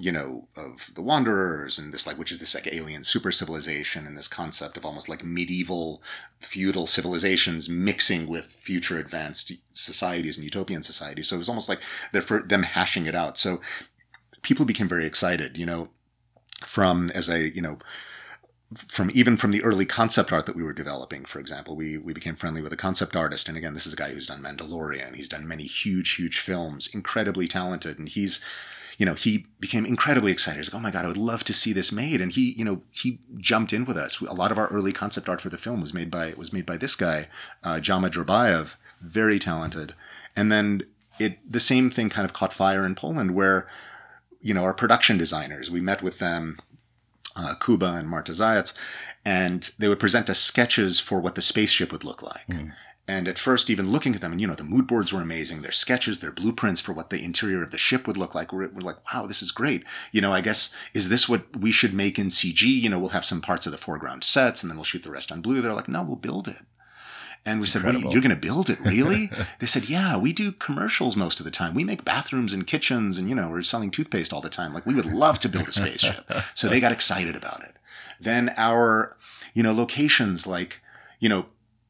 you 0.00 0.12
know, 0.12 0.46
of 0.56 0.92
the 0.94 1.02
Wanderers 1.02 1.76
and 1.78 1.92
this 1.92 2.06
like, 2.06 2.16
which 2.18 2.30
is 2.30 2.38
this 2.38 2.54
like 2.54 2.72
alien 2.72 3.02
super 3.02 3.32
civilization 3.32 4.06
and 4.06 4.16
this 4.16 4.28
concept 4.28 4.76
of 4.76 4.84
almost 4.84 5.08
like 5.08 5.24
medieval 5.24 6.00
feudal 6.40 6.86
civilizations 6.86 7.68
mixing 7.68 8.28
with 8.28 8.46
future 8.46 8.98
advanced 8.98 9.52
societies 9.72 10.36
and 10.36 10.44
utopian 10.44 10.84
societies. 10.84 11.28
So 11.28 11.36
it 11.36 11.40
was 11.40 11.48
almost 11.48 11.68
like 11.68 11.80
they're 12.12 12.22
for 12.22 12.42
them 12.42 12.62
hashing 12.62 13.06
it 13.06 13.16
out. 13.16 13.38
So 13.38 13.60
people 14.42 14.64
became 14.64 14.88
very 14.88 15.04
excited, 15.04 15.58
you 15.58 15.66
know, 15.66 15.90
from 16.64 17.10
as 17.10 17.28
I, 17.28 17.38
you 17.38 17.62
know, 17.62 17.78
from 18.88 19.10
even 19.14 19.36
from 19.36 19.50
the 19.50 19.64
early 19.64 19.86
concept 19.86 20.32
art 20.32 20.46
that 20.46 20.56
we 20.56 20.62
were 20.62 20.74
developing, 20.74 21.24
for 21.24 21.40
example, 21.40 21.74
we 21.74 21.96
we 21.96 22.12
became 22.12 22.36
friendly 22.36 22.60
with 22.60 22.72
a 22.72 22.76
concept 22.76 23.16
artist, 23.16 23.48
and 23.48 23.56
again, 23.56 23.74
this 23.74 23.86
is 23.86 23.94
a 23.94 23.96
guy 23.96 24.10
who's 24.10 24.26
done 24.26 24.42
Mandalorian. 24.42 25.14
He's 25.14 25.28
done 25.28 25.48
many 25.48 25.64
huge, 25.64 26.16
huge 26.16 26.38
films, 26.38 26.88
incredibly 26.92 27.48
talented, 27.48 27.98
and 27.98 28.08
he's, 28.08 28.44
you 28.98 29.06
know, 29.06 29.14
he 29.14 29.46
became 29.60 29.86
incredibly 29.86 30.32
excited. 30.32 30.58
He's 30.58 30.72
like, 30.72 30.78
"Oh 30.78 30.82
my 30.82 30.90
god, 30.90 31.04
I 31.04 31.08
would 31.08 31.16
love 31.16 31.44
to 31.44 31.54
see 31.54 31.72
this 31.72 31.92
made!" 31.92 32.20
And 32.20 32.32
he, 32.32 32.52
you 32.52 32.64
know, 32.64 32.82
he 32.90 33.20
jumped 33.36 33.72
in 33.72 33.84
with 33.84 33.96
us. 33.96 34.20
A 34.20 34.34
lot 34.34 34.50
of 34.52 34.58
our 34.58 34.66
early 34.68 34.92
concept 34.92 35.28
art 35.28 35.40
for 35.40 35.48
the 35.48 35.56
film 35.56 35.80
was 35.80 35.94
made 35.94 36.10
by 36.10 36.34
was 36.36 36.52
made 36.52 36.66
by 36.66 36.76
this 36.76 36.96
guy, 36.96 37.28
uh, 37.62 37.78
Jama 37.78 38.10
Jurabaev, 38.10 38.74
very 39.00 39.38
talented, 39.38 39.94
and 40.36 40.50
then 40.50 40.82
it 41.18 41.38
the 41.50 41.60
same 41.60 41.90
thing 41.90 42.10
kind 42.10 42.24
of 42.24 42.32
caught 42.32 42.52
fire 42.52 42.84
in 42.84 42.96
Poland, 42.96 43.36
where, 43.36 43.68
you 44.40 44.52
know, 44.52 44.64
our 44.64 44.74
production 44.74 45.16
designers, 45.16 45.70
we 45.70 45.80
met 45.80 46.02
with 46.02 46.18
them 46.18 46.58
uh, 47.36 47.54
Kuba 47.64 47.92
and 47.92 48.08
Marta 48.08 48.32
Zayats, 48.32 48.74
and 49.24 49.70
they 49.78 49.86
would 49.86 50.00
present 50.00 50.28
us 50.28 50.40
sketches 50.40 50.98
for 50.98 51.20
what 51.20 51.36
the 51.36 51.40
spaceship 51.40 51.92
would 51.92 52.04
look 52.04 52.20
like. 52.20 52.48
And 53.08 53.26
at 53.26 53.38
first, 53.38 53.70
even 53.70 53.90
looking 53.90 54.14
at 54.14 54.20
them, 54.20 54.32
and 54.32 54.40
you 54.40 54.46
know, 54.46 54.54
the 54.54 54.62
mood 54.62 54.86
boards 54.86 55.14
were 55.14 55.22
amazing. 55.22 55.62
Their 55.62 55.72
sketches, 55.72 56.18
their 56.20 56.30
blueprints 56.30 56.80
for 56.82 56.92
what 56.92 57.08
the 57.08 57.24
interior 57.24 57.62
of 57.62 57.70
the 57.70 57.78
ship 57.78 58.06
would 58.06 58.18
look 58.18 58.34
like. 58.34 58.52
We're, 58.52 58.68
we're 58.68 58.80
like, 58.82 58.98
wow, 59.14 59.26
this 59.26 59.40
is 59.42 59.50
great. 59.50 59.82
You 60.12 60.20
know, 60.20 60.32
I 60.34 60.42
guess, 60.42 60.74
is 60.92 61.08
this 61.08 61.26
what 61.26 61.56
we 61.56 61.72
should 61.72 61.94
make 61.94 62.18
in 62.18 62.26
CG? 62.26 62.60
You 62.62 62.90
know, 62.90 62.98
we'll 62.98 63.08
have 63.10 63.24
some 63.24 63.40
parts 63.40 63.64
of 63.64 63.72
the 63.72 63.78
foreground 63.78 64.24
sets 64.24 64.62
and 64.62 64.70
then 64.70 64.76
we'll 64.76 64.84
shoot 64.84 65.02
the 65.04 65.10
rest 65.10 65.32
on 65.32 65.40
blue. 65.40 65.62
They're 65.62 65.72
like, 65.72 65.88
no, 65.88 66.02
we'll 66.02 66.16
build 66.16 66.48
it. 66.48 66.58
And 67.46 67.62
we 67.62 67.66
said, 67.66 67.82
what, 67.82 67.94
you- 67.94 68.10
you're 68.12 68.20
going 68.20 68.34
to 68.34 68.36
build 68.36 68.68
it, 68.68 68.78
really? 68.80 69.30
they 69.58 69.66
said, 69.66 69.88
yeah, 69.88 70.18
we 70.18 70.34
do 70.34 70.52
commercials 70.52 71.16
most 71.16 71.38
of 71.40 71.44
the 71.44 71.50
time. 71.50 71.74
We 71.74 71.84
make 71.84 72.04
bathrooms 72.04 72.52
and 72.52 72.66
kitchens 72.66 73.16
and, 73.16 73.26
you 73.26 73.34
know, 73.34 73.48
we're 73.48 73.62
selling 73.62 73.90
toothpaste 73.90 74.34
all 74.34 74.42
the 74.42 74.50
time. 74.50 74.74
Like, 74.74 74.84
we 74.84 74.94
would 74.94 75.06
love 75.06 75.38
to 75.38 75.48
build 75.48 75.68
a 75.68 75.72
spaceship. 75.72 76.30
so 76.54 76.68
they 76.68 76.78
got 76.80 76.92
excited 76.92 77.36
about 77.36 77.62
it. 77.62 77.72
Then 78.20 78.52
our, 78.58 79.16
you 79.54 79.62
know, 79.62 79.72
locations 79.72 80.46
like, 80.46 80.82
you 81.20 81.30
know, 81.30 81.46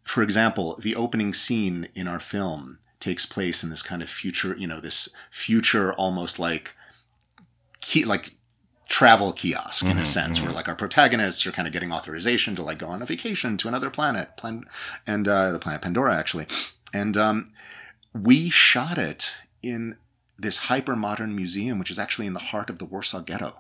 for 0.09 0.23
example, 0.23 0.75
the 0.81 0.97
opening 0.97 1.35
scene 1.35 1.89
in 1.95 2.09
our 2.09 2.19
film 2.19 2.79
takes 2.99 3.27
place 3.27 3.63
in 3.63 3.69
this 3.69 3.83
kind 3.83 4.01
of 4.01 4.09
future, 4.09 4.57
you 4.57 4.67
know, 4.67 4.81
this 4.81 5.11
future 5.31 5.93
almost 5.93 6.39
like, 6.39 6.75
key, 7.83 8.07
like 8.07 8.33
travel 8.89 9.35
kiosk 9.35 9.85
in 9.85 9.99
a 9.99 10.07
sense 10.07 10.41
where 10.41 10.51
like 10.51 10.67
our 10.67 10.75
protagonists 10.75 11.47
are 11.47 11.53
kind 11.53 11.69
of 11.69 11.75
getting 11.75 11.93
authorization 11.93 12.57
to 12.57 12.63
like 12.63 12.79
go 12.79 12.89
on 12.89 13.03
a 13.03 13.05
vacation 13.05 13.59
to 13.59 13.69
another 13.69 13.91
planet 13.91 14.35
plan- 14.39 14.65
and 15.07 15.29
uh, 15.29 15.53
the 15.53 15.59
planet 15.59 15.83
pandora 15.83 16.17
actually. 16.17 16.47
And 16.95 17.15
um, 17.15 17.53
we 18.15 18.49
shot 18.49 18.97
it 18.97 19.35
in 19.63 19.99
this 20.39 20.57
hyper 20.57 20.97
modern 20.97 21.37
museum 21.37 21.79
which 21.79 21.91
is 21.91 21.99
actually 21.99 22.27
in 22.27 22.33
the 22.33 22.39
heart 22.39 22.71
of 22.71 22.79
the 22.79 22.87
warsaw 22.87 23.21
ghetto 23.21 23.57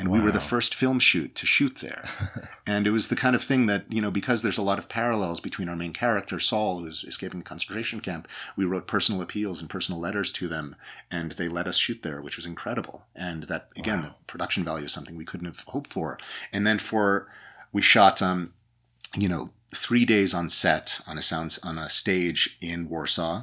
and 0.00 0.08
we 0.10 0.18
were 0.18 0.32
the 0.32 0.40
first 0.40 0.74
film 0.74 0.98
shoot 0.98 1.34
to 1.34 1.44
shoot 1.44 1.76
there. 1.76 2.08
And 2.66 2.86
it 2.86 2.92
was 2.92 3.08
the 3.08 3.16
kind 3.16 3.34
of 3.34 3.42
thing 3.42 3.66
that 3.66 3.92
you 3.92 4.00
know 4.00 4.12
because 4.12 4.42
there's 4.42 4.56
a 4.56 4.62
lot 4.62 4.78
of 4.78 4.88
parallels 4.88 5.40
between 5.40 5.68
our 5.68 5.74
main 5.74 5.92
character 5.92 6.38
saul 6.38 6.78
who's 6.78 7.02
escaping 7.02 7.40
the 7.40 7.44
concentration 7.44 7.98
camp 8.00 8.28
we 8.54 8.64
wrote 8.64 8.86
personal 8.86 9.20
appeals 9.20 9.60
and 9.60 9.68
personal 9.68 10.00
letters 10.00 10.30
to 10.30 10.46
them 10.46 10.76
and 11.10 11.32
they 11.32 11.48
let 11.48 11.66
us 11.66 11.76
shoot 11.76 12.04
there 12.04 12.22
which 12.22 12.36
was 12.36 12.46
incredible. 12.46 13.02
And 13.16 13.42
that 13.44 13.70
again 13.76 14.02
the 14.02 14.14
production 14.28 14.62
value 14.64 14.84
is 14.84 14.92
something 14.92 15.16
we 15.16 15.24
couldn't 15.24 15.46
have 15.46 15.64
hoped 15.66 15.92
for. 15.92 16.16
And 16.52 16.64
then 16.64 16.78
for 16.78 17.26
we 17.72 17.82
shot 17.82 18.22
um 18.22 18.52
you 19.16 19.28
know 19.28 19.50
three 19.74 20.04
days 20.04 20.32
on 20.32 20.48
set 20.48 21.00
on 21.08 21.18
a 21.18 21.22
sounds 21.22 21.58
on 21.58 21.76
a 21.76 21.90
stage 21.90 22.56
in 22.60 22.88
warsaw 22.88 23.42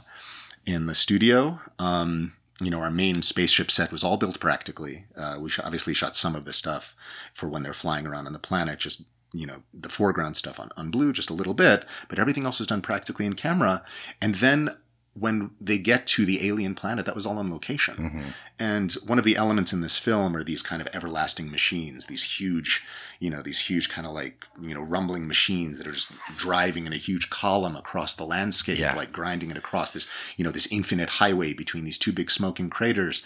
in 0.66 0.86
the 0.86 0.96
studio. 0.96 1.60
Um 1.78 2.37
you 2.62 2.72
know, 2.72 2.82
our 2.82 2.92
main 2.92 3.22
spaceship 3.22 3.70
set 3.70 3.92
was 3.92 4.04
all 4.04 4.18
built 4.18 4.40
practically. 4.40 5.06
Uh, 5.16 5.38
we 5.40 5.52
obviously 5.64 5.94
shot 5.94 6.16
some 6.16 6.36
of 6.36 6.46
the 6.46 6.54
stuff 6.54 6.96
for 7.34 7.48
when 7.48 7.64
they're 7.64 7.74
flying 7.74 8.08
around 8.08 8.26
on 8.26 8.34
the 8.34 8.40
planet, 8.40 8.80
just, 8.80 9.04
you 9.32 9.46
know, 9.46 9.64
the 9.74 9.90
foreground 9.90 10.38
stuff 10.38 10.60
on, 10.60 10.70
on 10.76 10.90
blue, 10.90 11.14
just 11.14 11.30
a 11.30 11.36
little 11.36 11.54
bit, 11.54 11.86
but 12.10 12.18
everything 12.18 12.46
else 12.46 12.60
was 12.60 12.68
done 12.68 12.82
practically 12.82 13.26
in 13.26 13.34
camera. 13.34 13.84
And 14.22 14.36
then 14.36 14.76
when 15.20 15.52
they 15.60 15.78
get 15.78 16.06
to 16.08 16.26
the 16.26 16.48
alien 16.48 16.76
planet, 16.76 17.06
that 17.06 17.16
was 17.16 17.26
all 17.26 17.38
on 17.38 17.52
location. 17.52 17.96
Mm-hmm. 17.96 18.30
And 18.60 18.94
one 19.06 19.18
of 19.18 19.26
the 19.26 19.36
elements 19.36 19.74
in 19.74 19.82
this 19.82 19.98
film 19.98 20.36
are 20.36 20.44
these 20.44 20.62
kind 20.62 20.82
of 20.82 20.88
everlasting 20.94 21.50
machines, 21.50 22.06
these 22.06 22.40
huge, 22.40 22.84
you 23.20 23.30
know, 23.30 23.42
these 23.42 23.62
huge 23.62 23.90
kind 23.90 24.06
of 24.08 24.14
like, 24.14 24.46
you 24.62 24.74
know, 24.74 24.82
rumbling 24.82 25.28
machines 25.28 25.78
that 25.78 25.88
are 25.88 25.92
just 25.92 26.12
driving 26.36 26.86
in 26.86 26.94
a 26.94 26.98
huge 26.98 27.30
column 27.30 27.76
across 27.76 28.14
the 28.16 28.26
landscape, 28.26 28.80
Yeah. 28.80 28.96
like 28.96 29.12
grinding 29.12 29.52
it 29.52 29.58
across 29.58 29.92
this, 29.92 30.08
you 30.36 30.44
know, 30.44 30.52
this 30.52 30.68
infinite 30.72 31.10
highway 31.10 31.54
between 31.54 31.84
these 31.84 31.98
two 31.98 32.12
big 32.12 32.30
smoking 32.32 32.70
craters. 32.70 33.24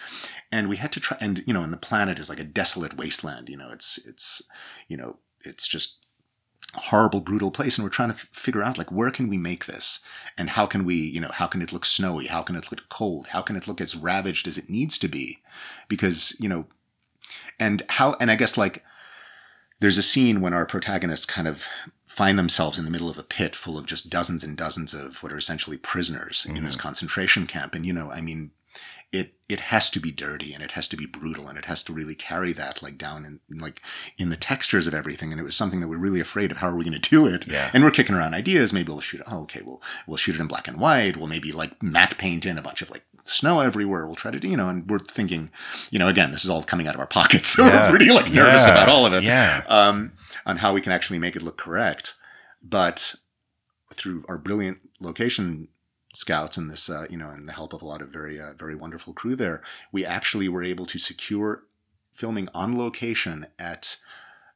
And 0.52 0.70
we 0.70 0.78
had 0.78 0.92
to 0.94 1.00
try, 1.00 1.18
and, 1.20 1.44
you 1.46 1.54
know, 1.54 1.64
and 1.64 1.74
the 1.74 1.78
planet 1.78 2.20
is 2.20 2.30
like 2.30 2.40
a 2.40 2.44
desolate 2.44 2.98
wasteland, 2.98 3.50
you 3.50 3.58
know, 3.58 3.70
it's, 3.72 3.98
it's, 4.06 4.42
you 4.88 4.98
know, 4.98 5.18
it's 5.44 5.68
just 5.68 6.01
horrible 6.74 7.20
brutal 7.20 7.52
place 7.52 7.78
and 7.78 7.84
we're 7.84 7.90
trying 7.90 8.10
to 8.10 8.16
f- 8.16 8.30
figure 8.32 8.64
out 8.64 8.78
like 8.78 8.92
where 8.92 9.12
can 9.12 9.28
we 9.28 9.38
make 9.38 9.66
this? 9.66 10.00
And 10.38 10.52
how 10.52 10.66
can 10.66 10.86
we 10.86 10.96
you 10.96 11.20
know 11.20 11.32
how 11.34 11.48
can 11.48 11.62
it 11.62 11.74
look 11.74 11.86
snowy? 11.86 12.28
How 12.28 12.42
can 12.44 12.56
it 12.56 12.72
look 12.72 12.88
cold? 12.90 13.28
How 13.28 13.42
can 13.42 13.56
it 13.56 13.68
look 13.68 13.82
as 13.82 13.96
ravaged 13.96 14.48
as 14.48 14.58
it 14.58 14.70
needs 14.70 14.98
to 15.00 15.08
be? 15.08 15.40
Because 15.88 16.38
you 16.40 16.50
know 16.50 16.66
and 17.60 17.84
how 17.90 18.16
and 18.20 18.30
i 18.32 18.36
guess 18.36 18.58
like 18.58 18.84
there's 19.80 19.98
a 19.98 20.04
scene 20.04 20.42
when 20.42 20.54
our 20.54 20.66
protagonists 20.66 21.26
kind 21.26 21.48
of 21.48 21.66
find 22.06 22.38
themselves 22.38 22.78
in 22.78 22.86
the 22.86 22.92
middle 22.92 23.10
of 23.10 23.18
a 23.18 23.24
pit 23.24 23.56
full 23.56 23.78
of 23.78 23.86
just 23.86 24.10
dozens 24.10 24.44
and 24.44 24.58
dozens 24.58 24.94
of 24.94 25.24
what 25.24 25.32
are 25.32 25.38
essentially 25.38 25.78
prisoners 25.78 26.46
in 26.48 26.64
this 26.64 26.76
mm-hmm. 26.76 26.82
concentration 26.82 27.48
camp. 27.48 27.74
And 27.74 27.86
you 27.86 27.94
know 27.94 28.12
i 28.12 28.22
mean 28.22 28.52
it 29.12 29.34
it 29.50 29.60
has 29.60 29.90
to 29.90 30.00
be 30.00 30.12
dirty 30.12 30.54
and 30.54 30.64
it 30.64 30.72
has 30.72 30.88
to 30.88 30.96
be 30.96 31.06
brutal 31.06 31.48
and 31.50 31.58
it 31.58 31.66
has 31.66 31.84
to 31.84 31.92
really 31.92 32.16
carry 32.16 32.54
that 32.54 32.82
like 32.82 32.98
down 32.98 33.26
in 33.26 33.60
like 33.60 33.82
in 34.18 34.30
the 34.30 34.38
textures 34.38 34.88
of 34.88 34.94
everything 34.94 35.32
and 35.32 35.42
it 35.42 35.44
was 35.44 35.56
something 35.56 35.82
that 35.82 35.90
we're 35.90 35.98
really 35.98 36.22
afraid 36.22 36.50
of 36.52 36.58
how 36.58 36.68
are 36.70 36.76
we 36.78 36.86
going 36.86 36.98
to 37.00 37.10
do 37.10 37.26
it 37.28 37.46
Yeah. 37.48 37.70
and 37.74 37.84
we're 37.84 37.92
kicking 37.92 38.16
around 38.16 38.34
ideas 38.34 38.72
maybe 38.72 38.90
we'll 38.92 39.02
shoot 39.02 39.20
it 39.20 39.28
oh 39.30 39.42
okay 39.42 39.62
we'll 39.66 39.82
we'll 40.08 40.16
shoot 40.18 40.36
it 40.36 40.40
in 40.42 40.48
black 40.48 40.68
and 40.70 40.80
white 40.80 41.18
we'll 41.18 41.28
maybe 41.28 41.52
like 41.52 41.84
matte 41.84 42.18
paint 42.18 42.46
in 42.46 42.58
a 42.58 42.62
bunch 42.62 42.82
of 42.82 42.90
like 42.90 43.04
snow 43.26 43.60
everywhere 43.60 44.06
we'll 44.06 44.16
try 44.16 44.32
to 44.32 44.40
do 44.40 44.48
you 44.48 44.56
know 44.58 44.70
and 44.70 44.90
we're 44.90 44.98
thinking 45.00 45.52
you 45.90 46.00
know 46.00 46.08
again 46.08 46.32
this 46.32 46.46
is 46.46 46.50
all 46.50 46.64
coming 46.64 46.88
out 46.88 46.96
of 46.96 47.02
our 47.02 47.08
pockets 47.08 47.50
so 47.56 47.66
Yeah. 47.66 47.84
we're 47.84 47.98
pretty 47.98 48.12
like 48.12 48.32
nervous 48.32 48.66
Yeah. 48.66 48.72
about 48.72 48.88
all 48.90 49.06
of 49.06 49.14
it 49.14 49.24
Yeah. 49.24 49.64
um, 49.68 50.14
on 50.46 50.58
how 50.58 50.74
we 50.74 50.80
can 50.82 50.94
actually 50.94 51.20
make 51.20 51.36
it 51.36 51.42
look 51.44 51.58
correct. 51.58 52.14
But 52.64 53.16
through 53.94 54.24
our 54.30 54.38
brilliant 54.38 54.78
location 55.02 55.68
scouts 56.14 56.58
and 56.58 56.70
this, 56.70 56.90
uh, 56.90 57.06
you 57.10 57.18
know, 57.18 57.30
and 57.30 57.48
the 57.48 57.54
help 57.54 57.74
of 57.74 57.82
a 57.82 57.86
lot 57.86 58.02
of 58.02 58.10
very, 58.10 58.40
uh, 58.40 58.54
very 58.58 58.76
wonderful 58.76 59.14
crew 59.14 59.36
there, 59.36 59.62
we 59.92 60.06
actually 60.06 60.50
were 60.50 60.64
able 60.64 60.86
to 60.86 61.00
secure 61.00 61.64
filming 62.14 62.50
on 62.54 62.78
location 62.78 63.48
at 63.58 63.98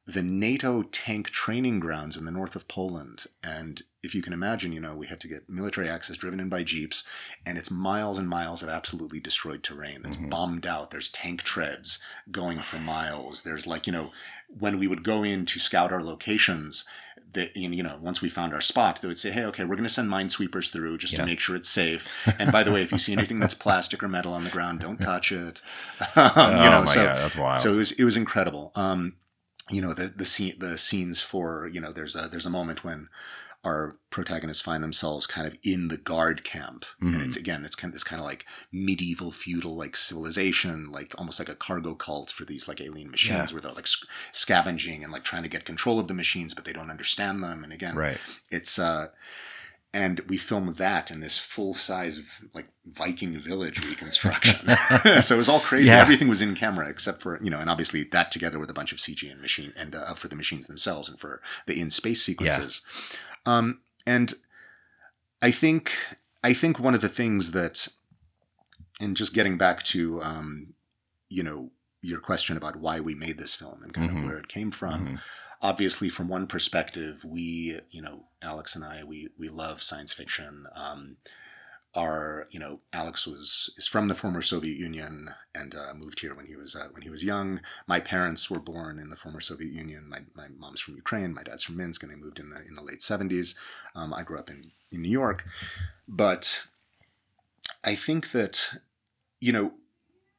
the 0.05 0.21
NATO 0.21 0.83
tank 0.83 1.29
training 1.29 1.79
grounds 1.79 2.17
in 2.17 2.25
the 2.25 2.31
north 2.31 2.55
of 2.55 2.67
Poland. 2.67 3.25
And 3.43 3.81
if 4.05 4.15
you 4.15 4.21
can 4.21 4.31
imagine, 4.33 4.71
you 4.71 4.79
know, 4.79 4.95
we 4.95 5.07
had 5.07 5.19
to 5.21 5.27
get 5.27 5.49
military 5.49 5.89
access 5.89 6.15
driven 6.17 6.39
in 6.39 6.47
by 6.47 6.63
jeeps, 6.63 7.03
and 7.45 7.57
it's 7.57 7.69
miles 7.71 8.17
and 8.19 8.29
miles 8.29 8.61
of 8.63 8.69
absolutely 8.69 9.19
destroyed 9.19 9.63
terrain 9.63 10.01
that's 10.03 10.15
Mhm. 10.17 10.29
bombed 10.29 10.65
out. 10.65 10.91
There's 10.91 11.09
tank 11.09 11.41
treads 11.43 11.99
going 12.31 12.61
for 12.61 12.77
miles. 12.79 13.41
There's 13.43 13.67
like, 13.67 13.87
you 13.87 13.93
know, 13.93 14.13
when 14.47 14.77
we 14.79 14.87
would 14.87 15.03
go 15.03 15.23
in 15.23 15.45
to 15.47 15.59
scout 15.59 15.91
our 15.91 16.01
locations, 16.03 16.85
that 17.33 17.53
you 17.57 17.83
know, 17.83 17.97
once 18.01 18.21
we 18.21 18.29
found 18.29 18.53
our 18.53 18.61
spot, 18.61 19.01
they 19.01 19.09
would 19.09 19.17
say, 19.17 19.29
"Hey, 19.31 19.43
okay, 19.45 19.65
we're 19.65 19.75
going 19.75 19.83
to 19.87 19.93
send 19.93 20.09
minesweepers 20.09 20.71
through 20.71 20.97
just 20.99 21.11
Yeah. 21.13 21.19
to 21.21 21.25
make 21.25 21.41
sure 21.41 21.53
it's 21.57 21.67
safe." 21.69 22.07
And 22.39 22.49
by 22.49 22.63
the 22.63 22.71
way, 22.71 22.81
if 22.81 22.93
you 22.93 22.97
see 22.97 23.11
anything 23.11 23.39
that's 23.39 23.53
plastic 23.53 24.01
or 24.01 24.07
metal 24.07 24.33
on 24.33 24.45
the 24.45 24.49
ground, 24.49 24.79
don't 24.79 25.01
touch 25.01 25.33
it. 25.33 25.61
um, 26.15 26.31
oh 26.35 26.63
you 26.63 26.69
know, 26.69 26.83
my 26.85 26.93
so 26.93 27.03
god, 27.03 27.17
that's 27.17 27.35
wild. 27.35 27.59
so 27.61 27.73
it 27.73 27.77
was 27.77 27.91
it 27.93 28.05
was 28.05 28.15
incredible. 28.15 28.71
Um, 28.75 29.15
you 29.69 29.81
know 29.81 29.93
the 29.93 30.07
the 30.07 30.25
scene 30.25 30.55
the 30.59 30.77
scenes 30.77 31.19
for 31.19 31.67
you 31.67 31.81
know 31.81 31.91
there's 31.91 32.15
a 32.15 32.29
there's 32.29 32.45
a 32.45 32.49
moment 32.51 32.83
when 32.85 33.09
our 33.65 33.97
protagonists 34.11 34.61
find 34.63 34.81
themselves 34.83 35.27
kind 35.27 35.45
of 35.47 35.57
in 35.63 35.89
the 35.89 35.97
guard 35.97 36.43
camp, 36.43 36.85
and 37.01 37.15
Mhm. 37.15 37.25
it's 37.25 37.35
again 37.35 37.65
it's 37.65 37.75
kind 37.75 37.89
of 37.89 37.93
this 37.95 38.03
kind 38.03 38.21
of 38.21 38.25
like 38.25 38.45
medieval 38.71 39.31
feudal 39.31 39.75
like 39.75 39.97
civilization, 39.97 40.91
like 40.91 41.13
almost 41.17 41.39
like 41.39 41.49
a 41.49 41.55
cargo 41.55 41.95
cult 41.95 42.29
for 42.31 42.45
these 42.45 42.67
like 42.67 42.79
alien 42.79 43.11
machines 43.11 43.49
Yeah. 43.49 43.53
where 43.53 43.61
they're 43.61 43.71
like 43.71 43.87
sc- 43.87 44.07
scavenging 44.31 45.03
and 45.03 45.11
like 45.11 45.23
trying 45.23 45.43
to 45.43 45.49
get 45.49 45.65
control 45.65 45.99
of 45.99 46.07
the 46.07 46.13
machines, 46.13 46.53
but 46.53 46.63
they 46.63 46.73
don't 46.73 46.91
understand 46.91 47.43
them. 47.43 47.63
And 47.63 47.73
again, 47.73 47.95
right. 47.95 48.17
it's 48.49 48.77
uh 48.79 49.07
and 49.93 50.19
we 50.27 50.35
filmed 50.37 50.75
that 50.75 51.09
in 51.09 51.21
this 51.21 51.37
full 51.37 51.73
size 51.73 52.21
like 52.53 52.67
Viking 52.85 53.39
village 53.39 53.79
reconstruction. 53.83 54.59
so 55.21 55.35
it 55.35 55.37
was 55.37 55.47
all 55.49 55.61
crazy. 55.61 55.85
Yeah. 55.87 56.01
Everything 56.01 56.27
was 56.27 56.41
in 56.41 56.53
camera 56.53 56.89
except 56.89 57.21
for 57.21 57.41
you 57.43 57.49
know, 57.49 57.59
and 57.59 57.69
obviously 57.69 58.03
that 58.03 58.31
together 58.31 58.59
with 58.59 58.69
a 58.69 58.73
bunch 58.73 58.91
of 58.91 58.97
CG 58.99 59.29
and 59.31 59.41
machine 59.41 59.73
and 59.75 59.95
uh, 59.95 60.13
for 60.13 60.27
the 60.27 60.35
machines 60.35 60.67
themselves 60.67 61.07
and 61.09 61.17
for 61.19 61.41
the 61.65 61.79
in 61.79 61.89
space 61.89 62.21
sequences. 62.21 62.81
Um, 63.45 63.81
and 64.05 64.33
I 65.41 65.51
think 65.51 65.91
I 66.43 66.53
think 66.53 66.79
one 66.79 66.95
of 66.95 67.01
the 67.01 67.09
things 67.09 67.51
that, 67.51 67.87
and 69.01 69.17
just 69.17 69.33
getting 69.33 69.57
back 69.57 69.83
to 69.83 70.21
um, 70.21 70.73
you 71.29 71.43
know 71.43 71.71
your 72.01 72.19
question 72.19 72.55
about 72.55 72.75
why 72.75 72.99
we 72.99 73.15
made 73.15 73.37
this 73.39 73.55
film 73.55 73.81
and 73.83 73.93
kind 73.93 74.11
Mhm. 74.11 74.17
of 74.19 74.23
where 74.23 74.37
it 74.37 74.47
came 74.47 74.69
from 74.71 75.07
Mhm. 75.07 75.19
obviously 75.61 76.07
from 76.07 76.27
one 76.27 76.45
perspective 76.45 77.23
we 77.25 77.79
you 77.89 77.99
know 78.01 78.27
alex 78.43 78.75
and 78.75 78.85
i 78.85 79.03
we 79.03 79.29
we 79.39 79.49
love 79.49 79.81
science 79.81 80.13
fiction 80.13 80.67
um 80.75 81.17
our 81.95 82.47
you 82.51 82.59
know 82.59 82.79
alex 82.93 83.25
was 83.25 83.73
is 83.77 83.87
from 83.87 84.07
the 84.07 84.15
former 84.15 84.41
soviet 84.41 84.77
union 84.77 85.29
and 85.53 85.73
uh, 85.73 85.93
moved 85.95 86.19
here 86.19 86.35
when 86.35 86.45
he 86.45 86.55
was 86.55 86.75
uh, 86.75 86.87
when 86.91 87.01
he 87.01 87.09
was 87.09 87.23
young 87.23 87.61
my 87.87 87.99
parents 87.99 88.49
were 88.49 88.59
born 88.59 88.99
in 88.99 89.09
the 89.09 89.15
former 89.15 89.39
soviet 89.39 89.71
union 89.71 90.07
my, 90.07 90.19
my 90.35 90.47
mom's 90.57 90.81
from 90.81 90.95
ukraine 90.95 91.33
my 91.33 91.43
dad's 91.43 91.63
from 91.63 91.77
minsk 91.77 92.03
and 92.03 92.11
they 92.11 92.15
moved 92.15 92.39
in 92.39 92.49
the 92.49 92.61
in 92.67 92.75
the 92.75 92.83
late 92.83 92.99
70s 92.99 93.55
um, 93.95 94.13
i 94.13 94.23
grew 94.23 94.37
up 94.37 94.49
in 94.49 94.71
in 94.91 95.01
new 95.01 95.09
york 95.09 95.45
but 96.07 96.67
i 97.83 97.95
think 97.95 98.31
that 98.31 98.79
you 99.39 99.51
know 99.51 99.71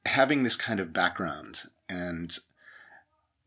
having 0.04 0.42
this 0.42 0.56
kind 0.56 0.78
of 0.78 0.92
background 0.92 1.62
and 1.88 2.38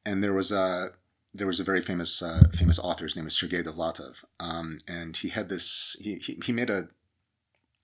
and 0.06 0.24
there 0.24 0.34
was 0.34 0.52
a 0.52 0.92
there 1.34 1.48
was 1.48 1.60
a 1.60 1.64
very 1.64 1.82
famous 1.82 2.22
uh, 2.22 2.44
famous 2.54 2.80
author. 2.80 3.06
His 3.06 3.16
name 3.16 3.28
is 3.28 3.36
Sergei 3.36 3.62
Dovlatov, 3.62 4.24
um, 4.40 4.80
and 4.88 5.16
he 5.16 5.30
had 5.30 5.50
this. 5.50 5.96
He, 6.00 6.16
he 6.16 6.40
he 6.44 6.52
made 6.52 6.70
a 6.70 6.88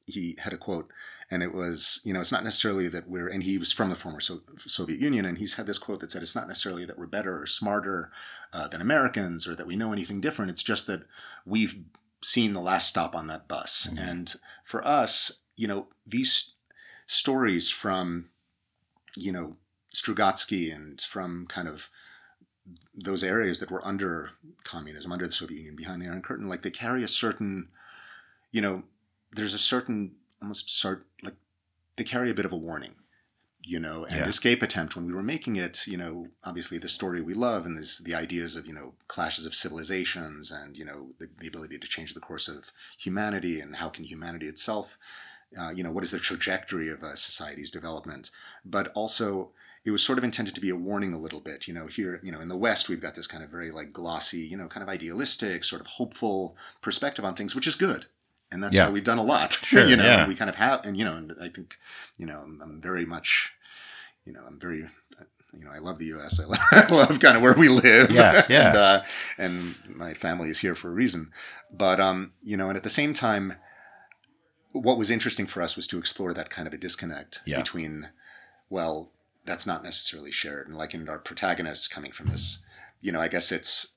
he 0.08 0.36
had 0.40 0.54
a 0.54 0.58
quote, 0.58 0.92
and 1.32 1.42
it 1.42 1.54
was 1.54 2.02
you 2.04 2.14
know 2.14 2.22
it's 2.22 2.32
not 2.32 2.44
necessarily 2.44 2.88
that 2.88 3.10
we're 3.10 3.28
and 3.28 3.44
he 3.44 3.58
was 3.58 3.72
from 3.72 3.90
the 3.90 3.96
former 3.96 4.20
so- 4.20 4.42
Soviet 4.68 5.00
Union, 5.00 5.26
and 5.26 5.38
he's 5.38 5.56
had 5.56 5.66
this 5.68 5.78
quote 5.80 6.00
that 6.02 6.12
said 6.12 6.22
it's 6.22 6.36
not 6.36 6.48
necessarily 6.48 6.86
that 6.86 6.98
we're 6.98 7.08
better 7.08 7.42
or 7.42 7.46
smarter 7.48 8.12
uh, 8.54 8.68
than 8.68 8.82
Americans 8.82 9.48
or 9.48 9.56
that 9.56 9.68
we 9.68 9.76
know 9.76 9.92
anything 9.94 10.22
different. 10.22 10.52
It's 10.52 10.64
just 10.64 10.88
that 10.88 11.04
we've 11.46 11.76
seen 12.22 12.54
the 12.54 12.62
last 12.62 12.88
stop 12.88 13.16
on 13.16 13.28
that 13.28 13.48
bus, 13.48 13.88
Mhm. 13.92 14.00
and 14.00 14.36
for 14.64 14.86
us, 14.88 15.42
you 15.56 15.68
know 15.68 15.88
these 16.06 16.54
stories 17.08 17.70
from 17.70 18.30
you 19.16 19.32
know 19.32 19.58
Strugatsky 19.94 20.74
and 20.76 21.00
from 21.02 21.46
kind 21.48 21.68
of 21.68 21.90
those 22.96 23.24
areas 23.24 23.60
that 23.60 23.70
were 23.72 23.86
under 23.86 24.32
communism, 24.64 25.12
under 25.12 25.26
the 25.28 25.32
Soviet 25.32 25.58
Union, 25.58 25.76
behind 25.76 26.02
the 26.02 26.08
Iron 26.08 26.22
Curtain, 26.24 26.48
like 26.50 26.64
they 26.64 26.72
carry 26.72 27.04
a 27.04 27.08
certain, 27.08 27.70
you 28.52 28.60
know, 28.60 28.84
there's 29.36 29.54
a 29.54 29.60
certain 29.60 30.12
almost 30.42 30.70
sort 30.70 31.06
like 31.24 31.36
they 31.98 32.04
carry 32.04 32.30
a 32.30 32.34
bit 32.34 32.46
of 32.46 32.54
a 32.54 32.58
warning, 32.58 32.96
you 33.62 33.80
know. 33.80 34.06
And 34.06 34.18
Yeah. 34.18 34.28
Escape 34.28 34.62
Attempt, 34.62 34.96
when 34.96 35.06
we 35.06 35.14
were 35.14 35.24
making 35.24 35.56
it, 35.56 35.86
you 35.88 35.98
know, 35.98 36.28
obviously 36.44 36.78
the 36.78 36.90
story 36.90 37.22
we 37.22 37.34
love 37.34 37.66
and 37.66 37.76
there's 37.78 38.00
the 38.00 38.16
ideas 38.16 38.56
of 38.56 38.66
you 38.66 38.74
know 38.74 38.96
clashes 39.08 39.46
of 39.46 39.56
civilizations 39.56 40.52
and 40.52 40.78
you 40.78 40.86
know 40.86 41.10
the, 41.20 41.30
the 41.40 41.48
ability 41.48 41.78
to 41.80 41.88
change 41.88 42.14
the 42.14 42.20
course 42.20 42.48
of 42.48 42.72
humanity 42.98 43.60
and 43.60 43.78
how 43.78 43.90
can 43.90 44.06
humanity 44.06 44.48
itself, 44.48 44.98
uh, 45.60 45.72
you 45.76 45.84
know, 45.84 45.92
what 45.92 46.04
is 46.04 46.12
the 46.12 46.20
trajectory 46.20 46.90
of 46.90 47.04
a 47.04 47.16
society's 47.18 47.72
development, 47.72 48.32
but 48.64 48.92
also 48.94 49.52
it 49.86 49.92
was 49.92 50.04
sort 50.04 50.18
of 50.18 50.24
intended 50.24 50.56
to 50.56 50.62
be 50.62 50.72
a 50.72 50.76
warning 50.76 51.14
a 51.14 51.20
little 51.20 51.40
bit. 51.40 51.68
You 51.68 51.74
know, 51.74 51.86
here, 51.86 52.20
you 52.24 52.32
know, 52.32 52.42
in 52.42 52.50
the 52.50 52.58
West, 52.58 52.90
we've 52.90 53.00
got 53.00 53.14
this 53.14 53.28
kind 53.28 53.44
of 53.44 53.52
very 53.52 53.70
like 53.70 53.94
glossy, 53.94 54.40
you 54.40 54.58
know, 54.58 54.68
kind 54.68 54.82
of 54.82 54.90
idealistic, 54.90 55.64
sort 55.64 55.82
of 55.82 55.88
hopeful 55.88 56.58
perspective 56.82 57.24
on 57.24 57.36
things, 57.36 57.54
which 57.54 57.68
is 57.68 57.76
good. 57.76 58.08
And 58.52 58.64
that's 58.64 58.76
Yeah. 58.76 58.86
how 58.86 58.92
we've 58.92 59.04
done 59.04 59.18
a 59.18 59.24
lot. 59.24 59.54
Sure, 59.64 59.88
you 59.88 59.96
know, 59.96 60.04
yeah. 60.04 60.28
we 60.28 60.36
kind 60.36 60.50
of 60.50 60.56
have, 60.56 60.86
and, 60.86 60.96
you 60.96 61.04
know, 61.04 61.14
and 61.16 61.34
I 61.42 61.50
think, 61.50 61.78
you 62.18 62.26
know, 62.26 62.40
I'm, 62.62 62.80
very 62.82 63.06
much, 63.06 63.52
you 64.26 64.32
know, 64.34 64.42
I'm 64.48 64.60
very, 64.60 64.88
you 65.58 65.66
know, 65.66 65.72
I 65.72 65.80
love 65.80 65.98
the 66.00 66.06
U.S. 66.08 66.40
I 66.40 66.46
love, 66.46 66.60
I 66.72 66.86
love 66.94 67.20
kind 67.20 67.36
of 67.36 67.42
where 67.44 67.54
we 67.56 67.68
live. 67.70 68.12
Yeah, 68.12 68.46
yeah. 68.50 68.68
and, 68.68 68.78
uh, 68.78 69.02
and 69.38 69.76
my 69.90 70.14
family 70.14 70.50
is 70.50 70.60
here 70.60 70.76
for 70.76 70.90
a 70.90 70.94
reason. 70.94 71.32
But, 71.72 72.00
um, 72.00 72.34
you 72.44 72.56
know, 72.58 72.68
and 72.70 72.78
at 72.78 72.84
the 72.84 72.90
same 72.90 73.14
time, 73.14 73.56
what 74.74 74.98
was 74.98 75.10
interesting 75.10 75.46
for 75.48 75.62
us 75.62 75.76
was 75.76 75.88
to 75.88 75.98
explore 75.98 76.34
that 76.34 76.50
kind 76.50 76.68
of 76.68 76.74
a 76.74 76.78
disconnect 76.78 77.42
Yeah. 77.46 77.58
between, 77.58 78.10
well, 78.70 79.12
that's 79.46 79.66
not 79.66 79.84
necessarily 79.84 80.32
shared. 80.32 80.68
And 80.68 80.78
like 80.78 80.94
in 80.94 81.08
our 81.10 81.20
protagonists 81.20 81.88
coming 81.88 82.12
from 82.12 82.28
this, 82.28 82.60
you 83.02 83.12
know, 83.12 83.22
I 83.22 83.28
guess 83.28 83.52
it's 83.52 83.96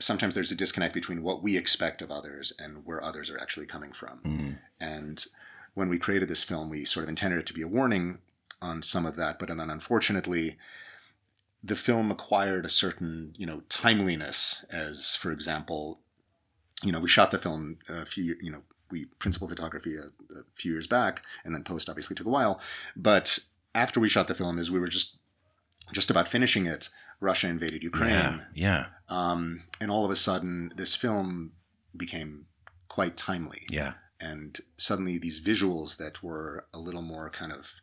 sometimes 0.00 0.34
there's 0.34 0.50
a 0.50 0.56
disconnect 0.56 0.94
between 0.94 1.22
what 1.22 1.42
we 1.42 1.56
expect 1.56 2.02
of 2.02 2.10
others 2.10 2.52
and 2.58 2.84
where 2.84 3.02
others 3.02 3.30
are 3.30 3.38
actually 3.38 3.66
coming 3.66 3.92
from. 3.92 4.20
Mhm. 4.24 4.58
And 4.80 5.24
when 5.74 5.88
we 5.88 5.98
created 5.98 6.28
this 6.28 6.42
film, 6.42 6.68
we 6.68 6.84
sort 6.84 7.04
of 7.04 7.08
intended 7.08 7.38
it 7.38 7.46
to 7.46 7.54
be 7.54 7.62
a 7.62 7.68
warning 7.68 8.18
on 8.60 8.82
some 8.82 9.06
of 9.06 9.16
that, 9.16 9.38
but 9.38 9.48
then 9.48 9.70
unfortunately, 9.70 10.58
the 11.62 11.76
film 11.76 12.10
acquired 12.10 12.64
a 12.64 12.70
certain, 12.70 13.34
you 13.36 13.46
know, 13.46 13.62
timeliness. 13.68 14.64
As 14.70 15.14
for 15.16 15.30
example, 15.30 16.00
you 16.82 16.92
know, 16.92 17.00
we 17.00 17.08
shot 17.08 17.30
the 17.30 17.38
film 17.38 17.78
a 17.88 18.06
few, 18.06 18.36
you 18.40 18.50
know, 18.50 18.62
we 18.90 19.04
principal 19.18 19.48
photography 19.48 19.94
a, 19.96 20.06
a 20.38 20.42
few 20.54 20.72
years 20.72 20.86
back, 20.86 21.22
and 21.44 21.54
then 21.54 21.62
post 21.62 21.88
obviously 21.88 22.16
took 22.16 22.26
a 22.26 22.30
while. 22.30 22.60
But 22.96 23.38
after 23.74 24.00
we 24.00 24.08
shot 24.08 24.26
the 24.26 24.34
film, 24.34 24.58
is 24.58 24.70
we 24.70 24.80
were 24.80 24.88
just 24.88 25.16
just 25.92 26.10
about 26.10 26.28
finishing 26.28 26.66
it, 26.66 26.88
Russia 27.20 27.48
invaded 27.48 27.82
Ukraine, 27.82 28.10
Yeah. 28.10 28.40
Yeah. 28.54 28.86
um, 29.08 29.64
and 29.80 29.90
all 29.90 30.04
of 30.04 30.10
a 30.10 30.16
sudden, 30.16 30.72
this 30.76 30.94
film 30.94 31.52
became 31.96 32.46
quite 32.88 33.16
timely 33.16 33.62
Yeah. 33.70 33.94
and 34.20 34.58
suddenly 34.76 35.18
these 35.18 35.40
visuals 35.40 35.96
that 35.98 36.22
were 36.22 36.66
a 36.74 36.78
little 36.78 37.02
more 37.02 37.30
kind 37.30 37.52
of 37.52 37.80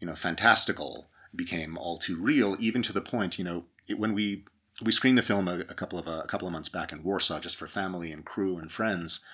you 0.00 0.06
know 0.06 0.14
fantastical 0.16 1.08
became 1.34 1.76
all 1.78 1.98
too 1.98 2.16
real 2.16 2.56
even 2.58 2.82
to 2.82 2.92
the 2.92 3.00
point 3.00 3.38
you 3.38 3.44
know 3.44 3.66
it, 3.86 3.98
when 3.98 4.12
we 4.14 4.44
we 4.82 4.90
screened 4.92 5.18
the 5.18 5.22
film 5.22 5.46
a, 5.46 5.60
a 5.60 5.74
couple 5.80 5.98
of 5.98 6.06
uh, 6.08 6.22
a 6.24 6.26
couple 6.26 6.48
of 6.48 6.52
months 6.52 6.68
back 6.68 6.90
in 6.92 7.02
Warsaw 7.04 7.38
just 7.40 7.56
for 7.56 7.66
family 7.68 8.10
and 8.12 8.24
crew 8.24 8.56
and 8.58 8.70
friends 8.72 9.24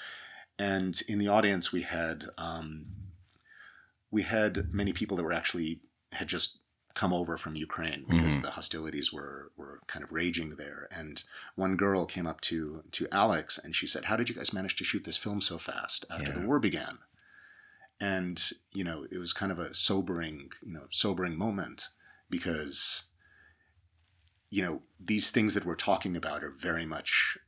and 0.58 1.00
in 1.08 1.18
the 1.18 1.28
audience 1.28 1.72
we 1.72 1.82
had 1.82 2.24
um, 2.36 2.86
we 4.10 4.22
had 4.22 4.72
many 4.72 4.92
people 4.92 5.16
that 5.16 5.24
were 5.24 5.32
actually 5.32 5.80
had 6.12 6.28
just 6.28 6.58
come 7.00 7.12
over 7.20 7.34
from 7.38 7.54
Ukraine 7.68 8.02
because 8.08 8.36
Mhm. 8.38 8.42
the 8.42 8.52
hostilities 8.58 9.08
were 9.16 9.52
were 9.60 9.76
kind 9.92 10.02
of 10.04 10.10
raging 10.20 10.50
there 10.62 10.80
and 10.90 11.14
one 11.54 11.74
girl 11.84 12.00
came 12.14 12.26
up 12.32 12.40
to 12.50 12.56
to 12.96 13.02
Alex 13.22 13.46
and 13.62 13.70
she 13.78 13.86
said 13.92 14.06
how 14.06 14.16
did 14.16 14.28
you 14.28 14.34
guys 14.38 14.52
manage 14.58 14.76
to 14.76 14.84
shoot 14.90 15.04
this 15.04 15.22
film 15.24 15.40
so 15.50 15.56
fast 15.70 16.00
after 16.14 16.30
Yeah. 16.32 16.38
the 16.38 16.46
war 16.48 16.58
began 16.68 16.94
and 18.00 18.36
you 18.78 18.84
know 18.88 18.98
it 19.14 19.18
was 19.24 19.32
kind 19.40 19.52
of 19.52 19.58
a 19.58 19.74
sobering 19.88 20.36
you 20.68 20.72
know 20.76 20.86
sobering 20.90 21.36
moment 21.46 21.78
because 22.36 22.78
you 24.50 24.62
know 24.64 24.74
these 24.98 25.30
things 25.30 25.54
that 25.54 25.66
we're 25.66 25.74
talking 25.90 26.14
about 26.16 26.42
are 26.44 26.50
very 26.68 26.86
much 26.86 27.38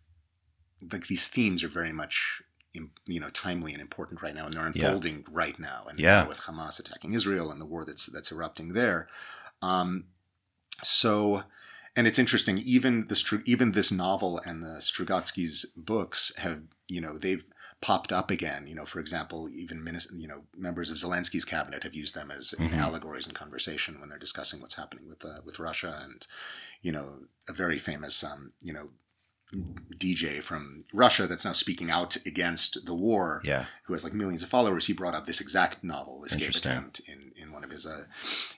like 0.93 1.07
these 1.09 1.27
themes 1.27 1.61
are 1.65 1.69
very 1.81 1.93
much 2.03 2.43
you 3.07 3.19
know 3.21 3.31
timely 3.31 3.73
and 3.73 3.81
important 3.89 4.23
right 4.23 4.35
now 4.39 4.45
and 4.47 4.55
they're 4.55 4.63
Yeah. 4.63 4.87
unfolding 4.87 5.25
right 5.43 5.59
now 5.59 5.87
and 5.89 5.99
Yeah. 5.99 6.23
now 6.23 6.29
with 6.29 6.41
Hamas 6.47 6.79
attacking 6.79 7.13
Israel 7.15 7.51
and 7.51 7.61
the 7.61 7.67
war 7.67 7.85
that's 7.85 8.07
that's 8.07 8.31
erupting 8.31 8.69
there 8.75 9.09
um, 9.63 10.05
so 10.83 11.43
and 11.97 12.07
it's 12.07 12.19
interesting 12.19 12.59
even 12.59 13.09
the 13.09 13.15
Stru- 13.15 13.43
even 13.47 13.73
this 13.73 13.91
novel 13.91 14.41
and 14.45 14.63
the 14.63 14.79
Strugatsky's 14.81 15.73
books 15.77 16.33
have 16.39 16.63
you 16.87 17.01
know 17.01 17.19
they've 17.19 17.45
popped 17.81 18.13
up 18.13 18.31
again 18.31 18.67
you 18.67 18.75
know 18.75 18.85
for 18.85 18.99
example 19.01 19.49
even 19.53 19.85
you 20.15 20.27
know 20.29 20.43
members 20.57 20.91
of 20.91 20.97
Zelensky's 20.97 21.45
cabinet 21.45 21.83
have 21.85 21.95
used 21.95 22.15
them 22.15 22.31
as 22.31 22.55
Mhm. 22.59 22.77
allegories 22.77 23.27
in 23.27 23.35
conversation 23.35 24.01
when 24.01 24.09
they're 24.09 24.19
discussing 24.19 24.61
what's 24.61 24.75
happening 24.75 25.09
with 25.09 25.25
uh, 25.25 25.41
with 25.45 25.59
Russia 25.59 26.01
and 26.05 26.27
you 26.83 26.93
know 26.93 27.21
a 27.49 27.53
very 27.53 27.79
famous 27.79 28.23
um, 28.25 28.53
you 28.61 28.73
know 28.73 28.91
DJ 29.97 30.43
from 30.43 30.85
Russia 30.93 31.27
that's 31.27 31.45
now 31.45 31.53
speaking 31.53 31.91
out 31.91 32.17
against 32.27 32.85
the 32.85 32.95
war 32.95 33.41
Yeah. 33.45 33.65
who 33.85 33.95
has 33.95 34.05
like 34.05 34.13
millions 34.13 34.43
of 34.43 34.49
followers, 34.51 34.87
he 34.87 34.93
brought 34.93 35.15
up 35.15 35.25
this 35.27 35.41
exact 35.41 35.83
novel, 35.83 36.25
Escape. 36.25 36.51
Attempt, 36.51 37.01
in, 37.07 37.33
in 37.37 37.53
one 37.53 37.65
of 37.65 37.71
his 37.71 37.87
uh, 37.87 38.05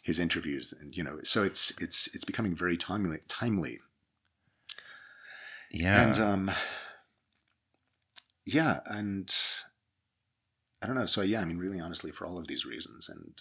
his 0.02 0.18
interviews, 0.18 0.74
and 0.80 0.96
you 0.96 1.04
know, 1.04 1.20
so 1.22 1.42
it's 1.44 1.72
it's 1.80 2.12
it's 2.14 2.24
becoming 2.24 2.56
very 2.56 2.76
timely. 2.76 3.18
Timely, 3.28 3.78
Yeah. 5.70 6.02
and 6.02 6.18
um, 6.18 6.50
yeah, 8.44 8.80
and 8.86 9.32
I 10.82 10.86
don't 10.86 10.96
know. 10.96 11.06
So 11.06 11.22
yeah, 11.22 11.40
I 11.40 11.44
mean, 11.44 11.58
really, 11.58 11.78
honestly, 11.78 12.10
for 12.10 12.26
all 12.26 12.38
of 12.38 12.48
these 12.48 12.66
reasons, 12.66 13.08
and 13.08 13.38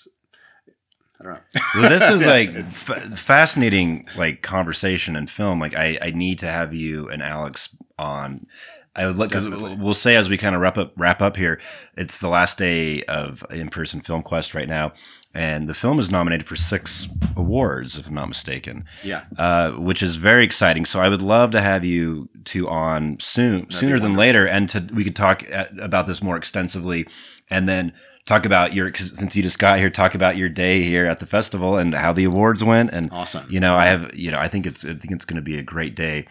I 1.20 1.24
don't 1.24 1.34
know. 1.34 1.40
well, 1.76 1.90
this 1.90 2.10
is 2.10 2.26
like 2.26 2.50
it's- 2.50 2.90
f- 2.90 3.20
fascinating, 3.20 4.08
like 4.16 4.42
conversation 4.42 5.16
and 5.16 5.30
film. 5.30 5.60
Like, 5.60 5.76
I, 5.76 5.98
I 6.02 6.12
need 6.12 6.40
to 6.40 6.48
have 6.48 6.74
you 6.74 7.10
and 7.10 7.22
Alex 7.22 7.76
on. 7.98 8.48
I 8.96 9.06
would 9.06 9.18
look 9.18 9.30
because 9.30 9.48
we'll 9.78 9.94
say 9.94 10.16
as 10.16 10.28
we 10.30 10.38
kind 10.38 10.56
of 10.56 10.62
wrap 10.62 10.78
up 10.78 10.94
wrap 10.98 11.22
up 11.22 11.38
here, 11.38 11.62
it's 11.96 12.20
the 12.20 12.28
last 12.28 12.58
day 12.58 13.04
of 13.04 13.46
in 13.50 13.70
person 13.70 14.02
FilmQuest 14.02 14.54
right 14.54 14.68
now, 14.68 14.94
and 15.34 15.70
the 15.70 15.74
film 15.74 16.00
is 16.00 16.10
nominated 16.10 16.48
for 16.48 16.56
six 16.56 17.08
awards, 17.36 17.98
if 17.98 18.08
I'm 18.08 18.16
not 18.16 18.30
mistaken, 18.30 18.86
yeah, 19.04 19.26
uh, 19.38 19.72
which 19.72 20.02
is 20.02 20.16
very 20.16 20.44
exciting. 20.44 20.86
So 20.86 21.00
I 21.00 21.10
would 21.10 21.22
love 21.22 21.52
to 21.52 21.62
have 21.62 21.86
you 21.86 22.30
two 22.46 22.68
on 22.68 23.20
soon, 23.20 23.66
be 23.66 23.74
sooner 23.74 24.00
than 24.00 24.16
later, 24.16 24.48
and 24.48 24.68
to 24.70 24.88
we 24.94 25.04
could 25.04 25.16
talk 25.16 25.44
at, 25.52 25.78
about 25.80 26.08
this 26.08 26.24
more 26.24 26.38
extensively, 26.38 27.08
and 27.50 27.70
then 27.70 27.94
talk 28.26 28.46
about 28.46 28.74
your 28.74 28.92
'cause 28.92 29.18
since 29.18 29.36
you 29.36 29.42
just 29.42 29.60
got 29.60 29.80
here, 29.80 29.90
talk 29.90 30.14
about 30.14 30.38
your 30.38 30.50
day 30.50 30.84
here 30.84 31.06
at 31.06 31.20
the 31.20 31.26
festival 31.26 31.78
and 31.78 31.96
how 31.96 32.14
the 32.14 32.24
awards 32.24 32.64
went, 32.64 32.92
and 32.92 33.10
awesome. 33.12 33.46
you 33.50 33.60
know, 33.60 33.76
I 33.76 33.86
have, 33.86 34.12
you 34.14 34.32
know, 34.32 34.40
I 34.40 34.48
think 34.48 34.66
it's, 34.66 34.84
I 34.86 34.94
think 34.94 35.12
it's 35.12 35.26
going 35.26 35.38
to 35.38 35.42
be 35.42 35.58
a 35.58 35.64
great 35.64 35.96
day 35.96 36.26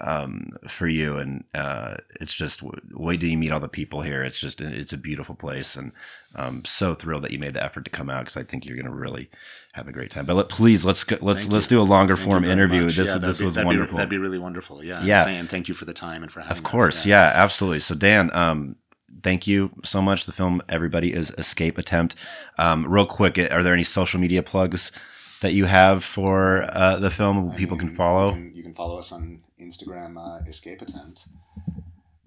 um, 0.00 0.52
for 0.68 0.86
you, 0.88 1.16
and 1.18 1.44
uh, 1.54 1.96
it's 2.20 2.34
just 2.34 2.62
wait 2.92 3.20
till 3.20 3.28
you 3.28 3.38
meet 3.38 3.50
all 3.50 3.60
the 3.60 3.68
people 3.68 4.02
here. 4.02 4.22
It's 4.22 4.38
just, 4.40 4.60
it's 4.60 4.92
a 4.92 4.96
beautiful 4.96 5.34
place, 5.34 5.74
and 5.76 5.92
I'm 6.34 6.64
so 6.64 6.94
thrilled 6.94 7.22
that 7.24 7.30
you 7.32 7.38
made 7.38 7.54
the 7.54 7.62
effort 7.64 7.84
to 7.84 7.90
come 7.90 8.08
out 8.08 8.20
because 8.24 8.36
I 8.36 8.42
think 8.44 8.64
you're 8.64 8.76
going 8.76 8.86
to 8.86 8.92
really 8.92 9.28
have 9.72 9.88
a 9.88 9.92
great 9.92 10.10
time. 10.10 10.24
But 10.26 10.34
let, 10.36 10.48
please, 10.48 10.84
let's 10.84 11.04
go, 11.04 11.16
let's 11.20 11.40
Thank 11.40 11.52
let's 11.52 11.66
you. 11.66 11.78
do 11.78 11.80
a 11.80 11.82
longer 11.82 12.16
Thank 12.16 12.28
form 12.28 12.44
interview. 12.44 12.84
much. 12.84 12.96
This 12.96 13.08
Yeah, 13.10 13.18
this 13.18 13.38
be- 13.38 13.44
was 13.44 13.54
that'd 13.54 13.64
be- 13.64 13.76
wonderful. 13.76 13.96
that'd 13.96 14.10
be 14.10 14.18
really 14.18 14.38
wonderful. 14.38 14.84
Yeah, 14.84 15.02
Yeah. 15.02 15.26
And 15.26 15.48
thank 15.48 15.68
you 15.68 15.74
for 15.74 15.84
the 15.84 15.92
time 15.94 16.22
and 16.22 16.30
for 16.30 16.40
having 16.40 16.58
Of 16.58 16.64
us. 16.64 16.70
course, 16.70 17.06
yeah. 17.06 17.32
absolutely. 17.34 17.80
So 17.80 17.94
Dan, 17.94 18.32
um, 18.34 18.76
thank 19.22 19.46
you 19.48 19.70
so 19.84 20.00
much. 20.00 20.26
The 20.26 20.32
film, 20.32 20.62
everybody, 20.68 21.12
is 21.12 21.32
Escape 21.38 21.76
Attempt. 21.78 22.14
Um, 22.56 22.86
real 22.86 23.06
quick, 23.06 23.36
are 23.38 23.62
there 23.62 23.74
any 23.74 23.82
social 23.84 24.20
media 24.20 24.42
plugs 24.42 24.92
that 25.40 25.52
you 25.52 25.66
have 25.66 26.04
for 26.04 26.68
uh, 26.72 26.98
the 26.98 27.10
film 27.10 27.50
I 27.50 27.56
people 27.56 27.76
mean, 27.76 27.88
can 27.88 27.96
follow? 27.96 28.28
You 28.28 28.32
can, 28.34 28.54
you 28.56 28.62
can 28.62 28.74
follow 28.74 28.98
us 28.98 29.12
on 29.12 29.42
Instagram, 29.60 30.16
uh, 30.18 30.44
Escape 30.48 30.82
Attempt, 30.82 31.28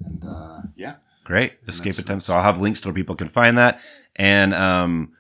and 0.03 0.23
uh, 0.23 0.61
yeah, 0.75 0.95
Great. 1.23 1.53
Escape 1.67 1.97
Attempt. 1.97 2.23
So 2.23 2.35
I'll 2.35 2.43
have 2.43 2.59
links 2.59 2.81
to 2.81 2.89
where 2.89 2.95
people 2.95 3.15
can 3.15 3.29
find 3.29 3.57
that. 3.57 3.79
And 4.15 4.53
um, 4.53 5.13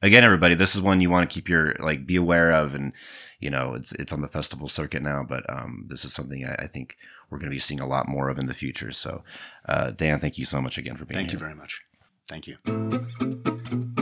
again, 0.00 0.24
everybody, 0.24 0.54
this 0.54 0.74
is 0.74 0.82
one 0.82 1.00
you 1.00 1.10
want 1.10 1.28
to 1.28 1.32
keep 1.32 1.48
your 1.48 1.74
like 1.78 2.06
be 2.06 2.16
aware 2.16 2.52
of, 2.52 2.74
and 2.74 2.92
you 3.38 3.50
know, 3.50 3.74
it's 3.74 3.92
it's 3.92 4.12
on 4.12 4.22
the 4.22 4.28
festival 4.28 4.68
circuit 4.68 5.02
now, 5.02 5.24
but 5.28 5.48
um, 5.48 5.86
this 5.88 6.04
is 6.04 6.12
something 6.12 6.44
I, 6.44 6.54
I 6.64 6.66
think 6.66 6.96
we're 7.30 7.38
going 7.38 7.50
to 7.50 7.54
be 7.54 7.58
seeing 7.58 7.80
a 7.80 7.86
lot 7.86 8.08
more 8.08 8.28
of 8.28 8.38
in 8.38 8.46
the 8.46 8.54
future. 8.54 8.92
So, 8.92 9.24
uh, 9.66 9.90
Dan, 9.90 10.20
thank 10.20 10.38
you 10.38 10.44
so 10.44 10.60
much 10.60 10.78
again 10.78 10.96
for 10.96 11.04
being 11.04 11.18
thank 11.18 11.30
here. 11.30 11.38
you 11.38 11.40
very 11.40 11.54
much. 11.54 11.80
Thank 12.28 12.46
you. 12.46 14.01